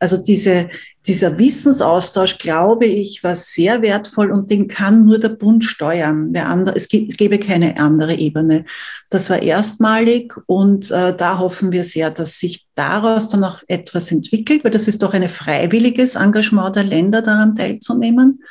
Also 0.00 0.16
diese, 0.16 0.70
dieser 1.06 1.38
Wissensaustausch, 1.38 2.38
glaube 2.38 2.86
ich, 2.86 3.24
war 3.24 3.34
sehr 3.34 3.82
wertvoll 3.82 4.30
und 4.30 4.50
den 4.50 4.68
kann 4.68 5.04
nur 5.04 5.18
der 5.18 5.30
Bund 5.30 5.64
steuern. 5.64 6.34
Andere, 6.36 6.76
es 6.76 6.88
gäbe 6.88 7.38
keine 7.38 7.78
andere 7.78 8.14
Ebene. 8.14 8.64
Das 9.10 9.28
war 9.28 9.42
erstmalig 9.42 10.34
und 10.46 10.90
äh, 10.92 11.14
da 11.16 11.38
hoffen 11.38 11.72
wir 11.72 11.82
sehr, 11.82 12.10
dass 12.10 12.38
sich 12.38 12.66
daraus 12.76 13.28
dann 13.28 13.42
auch 13.42 13.58
etwas 13.66 14.12
entwickelt, 14.12 14.62
weil 14.62 14.70
das 14.70 14.86
ist 14.86 15.02
doch 15.02 15.12
ein 15.12 15.28
freiwilliges 15.28 16.14
Engagement 16.14 16.76
der 16.76 16.84
Länder, 16.84 17.20
daran 17.20 17.56
teilzunehmen. 17.56 18.42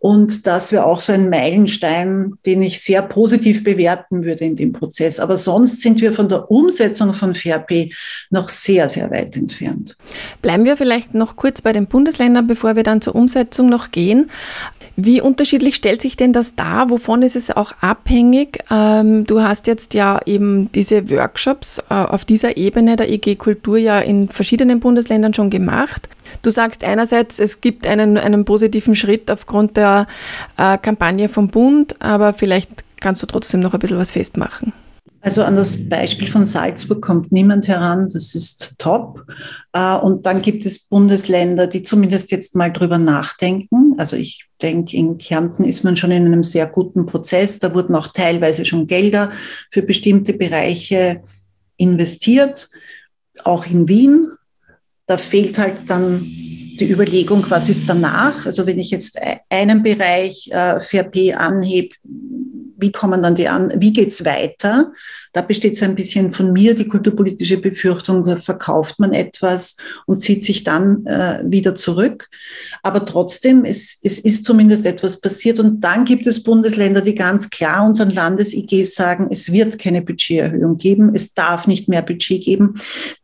Und 0.00 0.46
das 0.46 0.72
wäre 0.72 0.86
auch 0.86 0.98
so 0.98 1.12
ein 1.12 1.28
Meilenstein, 1.28 2.32
den 2.46 2.62
ich 2.62 2.80
sehr 2.80 3.02
positiv 3.02 3.62
bewerten 3.62 4.24
würde 4.24 4.46
in 4.46 4.56
dem 4.56 4.72
Prozess. 4.72 5.20
Aber 5.20 5.36
sonst 5.36 5.82
sind 5.82 6.00
wir 6.00 6.14
von 6.14 6.30
der 6.30 6.50
Umsetzung 6.50 7.12
von 7.12 7.34
FAIRP 7.34 7.92
noch 8.30 8.48
sehr, 8.48 8.88
sehr 8.88 9.10
weit 9.10 9.36
entfernt. 9.36 9.98
Bleiben 10.40 10.64
wir 10.64 10.78
vielleicht 10.78 11.12
noch 11.12 11.36
kurz 11.36 11.60
bei 11.60 11.74
den 11.74 11.86
Bundesländern, 11.86 12.46
bevor 12.46 12.76
wir 12.76 12.82
dann 12.82 13.02
zur 13.02 13.14
Umsetzung 13.14 13.68
noch 13.68 13.90
gehen. 13.90 14.30
Wie 14.96 15.20
unterschiedlich 15.20 15.76
stellt 15.76 16.00
sich 16.00 16.16
denn 16.16 16.32
das 16.32 16.56
dar? 16.56 16.88
Wovon 16.88 17.22
ist 17.22 17.36
es 17.36 17.50
auch 17.50 17.72
abhängig? 17.80 18.58
Ähm, 18.70 19.26
du 19.26 19.42
hast 19.42 19.66
jetzt 19.66 19.92
ja 19.92 20.18
eben 20.24 20.72
diese 20.72 21.10
Workshops 21.10 21.78
äh, 21.90 21.94
auf 21.94 22.24
dieser 22.24 22.56
Ebene 22.56 22.96
der 22.96 23.10
EG 23.10 23.36
Kultur 23.36 23.76
ja 23.76 24.00
in 24.00 24.30
verschiedenen 24.30 24.80
Bundesländern 24.80 25.34
schon 25.34 25.50
gemacht. 25.50 26.08
Du 26.42 26.50
sagst 26.50 26.84
einerseits, 26.84 27.38
es 27.38 27.60
gibt 27.60 27.86
einen, 27.86 28.16
einen 28.16 28.44
positiven 28.44 28.94
Schritt 28.94 29.30
aufgrund 29.30 29.76
der 29.76 30.06
äh, 30.56 30.78
Kampagne 30.78 31.28
vom 31.28 31.48
Bund, 31.48 31.96
aber 32.00 32.32
vielleicht 32.32 32.70
kannst 33.00 33.22
du 33.22 33.26
trotzdem 33.26 33.60
noch 33.60 33.74
ein 33.74 33.80
bisschen 33.80 33.98
was 33.98 34.12
festmachen. 34.12 34.72
Also 35.22 35.42
an 35.42 35.54
das 35.54 35.88
Beispiel 35.88 36.28
von 36.28 36.46
Salzburg 36.46 37.02
kommt 37.02 37.30
niemand 37.30 37.68
heran, 37.68 38.08
das 38.10 38.34
ist 38.34 38.74
top. 38.78 39.26
Äh, 39.74 39.96
und 39.96 40.24
dann 40.24 40.40
gibt 40.40 40.64
es 40.64 40.78
Bundesländer, 40.78 41.66
die 41.66 41.82
zumindest 41.82 42.30
jetzt 42.30 42.56
mal 42.56 42.72
drüber 42.72 42.96
nachdenken. 42.96 43.94
Also 43.98 44.16
ich 44.16 44.46
denke, 44.62 44.96
in 44.96 45.18
Kärnten 45.18 45.64
ist 45.64 45.84
man 45.84 45.96
schon 45.96 46.10
in 46.10 46.24
einem 46.24 46.42
sehr 46.42 46.66
guten 46.66 47.04
Prozess. 47.04 47.58
Da 47.58 47.74
wurden 47.74 47.94
auch 47.94 48.08
teilweise 48.08 48.64
schon 48.64 48.86
Gelder 48.86 49.30
für 49.70 49.82
bestimmte 49.82 50.32
Bereiche 50.32 51.22
investiert. 51.76 52.70
Auch 53.44 53.66
in 53.66 53.88
Wien 53.88 54.26
da 55.10 55.18
fehlt 55.18 55.58
halt 55.58 55.90
dann 55.90 56.20
die 56.20 56.88
Überlegung, 56.88 57.44
was 57.48 57.68
ist 57.68 57.88
danach? 57.88 58.46
Also 58.46 58.64
wenn 58.64 58.78
ich 58.78 58.92
jetzt 58.92 59.18
einen 59.50 59.82
Bereich 59.82 60.48
äh, 60.52 60.78
FRP 60.78 61.34
anhebe, 61.36 61.96
wie 62.04 62.92
kommen 62.92 63.20
dann 63.20 63.34
die 63.34 63.48
an, 63.48 63.72
wie 63.76 63.92
geht's 63.92 64.24
weiter? 64.24 64.92
Da 65.32 65.42
besteht 65.42 65.76
so 65.76 65.84
ein 65.84 65.94
bisschen 65.94 66.32
von 66.32 66.52
mir 66.52 66.74
die 66.74 66.88
kulturpolitische 66.88 67.58
Befürchtung, 67.58 68.22
da 68.22 68.36
verkauft 68.36 68.98
man 68.98 69.12
etwas 69.12 69.76
und 70.06 70.18
zieht 70.18 70.44
sich 70.44 70.64
dann 70.64 71.06
äh, 71.06 71.42
wieder 71.44 71.74
zurück. 71.74 72.28
Aber 72.82 73.04
trotzdem, 73.04 73.64
es, 73.64 73.98
es 74.02 74.18
ist 74.18 74.44
zumindest 74.44 74.86
etwas 74.86 75.20
passiert. 75.20 75.60
Und 75.60 75.80
dann 75.80 76.04
gibt 76.04 76.26
es 76.26 76.42
Bundesländer, 76.42 77.00
die 77.00 77.14
ganz 77.14 77.50
klar 77.50 77.86
unseren 77.86 78.10
Landes-IGs 78.10 78.94
sagen, 78.94 79.28
es 79.30 79.52
wird 79.52 79.78
keine 79.78 80.02
Budgeterhöhung 80.02 80.76
geben, 80.76 81.14
es 81.14 81.34
darf 81.34 81.66
nicht 81.66 81.88
mehr 81.88 82.02
Budget 82.02 82.42
geben. 82.42 82.74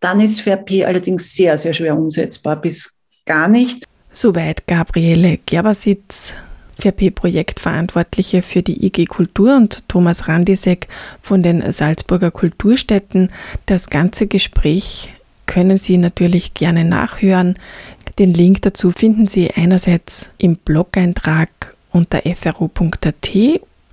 Dann 0.01 0.21
ist 0.21 0.41
FRP 0.41 0.85
allerdings 0.85 1.35
sehr, 1.35 1.59
sehr 1.59 1.73
schwer 1.73 1.97
umsetzbar, 1.97 2.61
bis 2.61 2.95
gar 3.25 3.49
nicht. 3.49 3.85
Soweit 4.13 4.67
Gabriele 4.67 5.39
Gerbasitz, 5.45 6.33
FRP-Projektverantwortliche 6.79 8.43
für 8.43 8.63
die 8.63 8.87
IG 8.87 9.07
Kultur 9.07 9.57
und 9.57 9.89
Thomas 9.89 10.29
Randisek 10.29 10.89
von 11.23 11.43
den 11.43 11.73
Salzburger 11.73 12.31
Kulturstätten. 12.31 13.29
Das 13.67 13.91
ganze 13.91 14.27
Gespräch 14.27 15.13
können 15.47 15.79
Sie 15.79 15.97
natürlich 15.97 16.55
gerne 16.55 16.85
nachhören. 16.85 17.55
Den 18.19 18.35
Link 18.35 18.63
dazu 18.63 18.91
finden 18.91 19.27
Sie 19.27 19.51
einerseits 19.51 20.31
im 20.39 20.57
Blog-Eintrag 20.57 21.75
unter 21.93 22.23
fro.at 22.35 23.31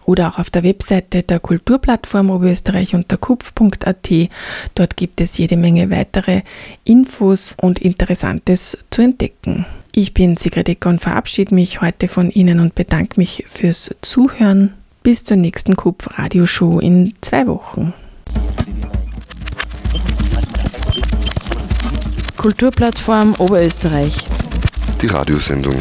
oder 0.06 0.30
auch 0.30 0.40
auf 0.40 0.50
der 0.50 0.64
Webseite 0.64 1.24
der 1.24 1.40
Kulturplattform 1.40 2.30
Oberösterreich 2.30 2.96
unter 2.96 3.18
kupf.at. 3.18 4.10
Dort 4.76 4.98
gibt 4.98 5.22
es 5.22 5.38
jede 5.38 5.58
Menge 5.58 5.90
weitere 5.90 6.42
Infos 6.84 7.56
und 7.62 7.80
Interessantes 7.80 8.78
zu 8.90 9.02
entdecken. 9.02 9.66
Ich 9.96 10.16
bin 10.16 10.38
Sigrid 10.38 10.68
Ecker 10.70 10.90
und 10.90 11.02
verabschiede 11.02 11.54
mich 11.54 11.82
heute 11.82 12.08
von 12.08 12.32
Ihnen 12.32 12.60
und 12.60 12.74
bedanke 12.74 13.20
mich 13.20 13.46
fürs 13.48 13.94
Zuhören. 14.02 14.74
Bis 15.04 15.24
zur 15.24 15.38
nächsten 15.38 15.76
Kupf 15.76 16.18
Radioshow 16.18 16.80
in 16.80 17.14
zwei 17.22 17.46
Wochen. 17.46 17.94
Kulturplattform 22.36 23.36
Oberösterreich. 23.38 24.18
Die 25.00 25.08
Radiosendung 25.08 25.76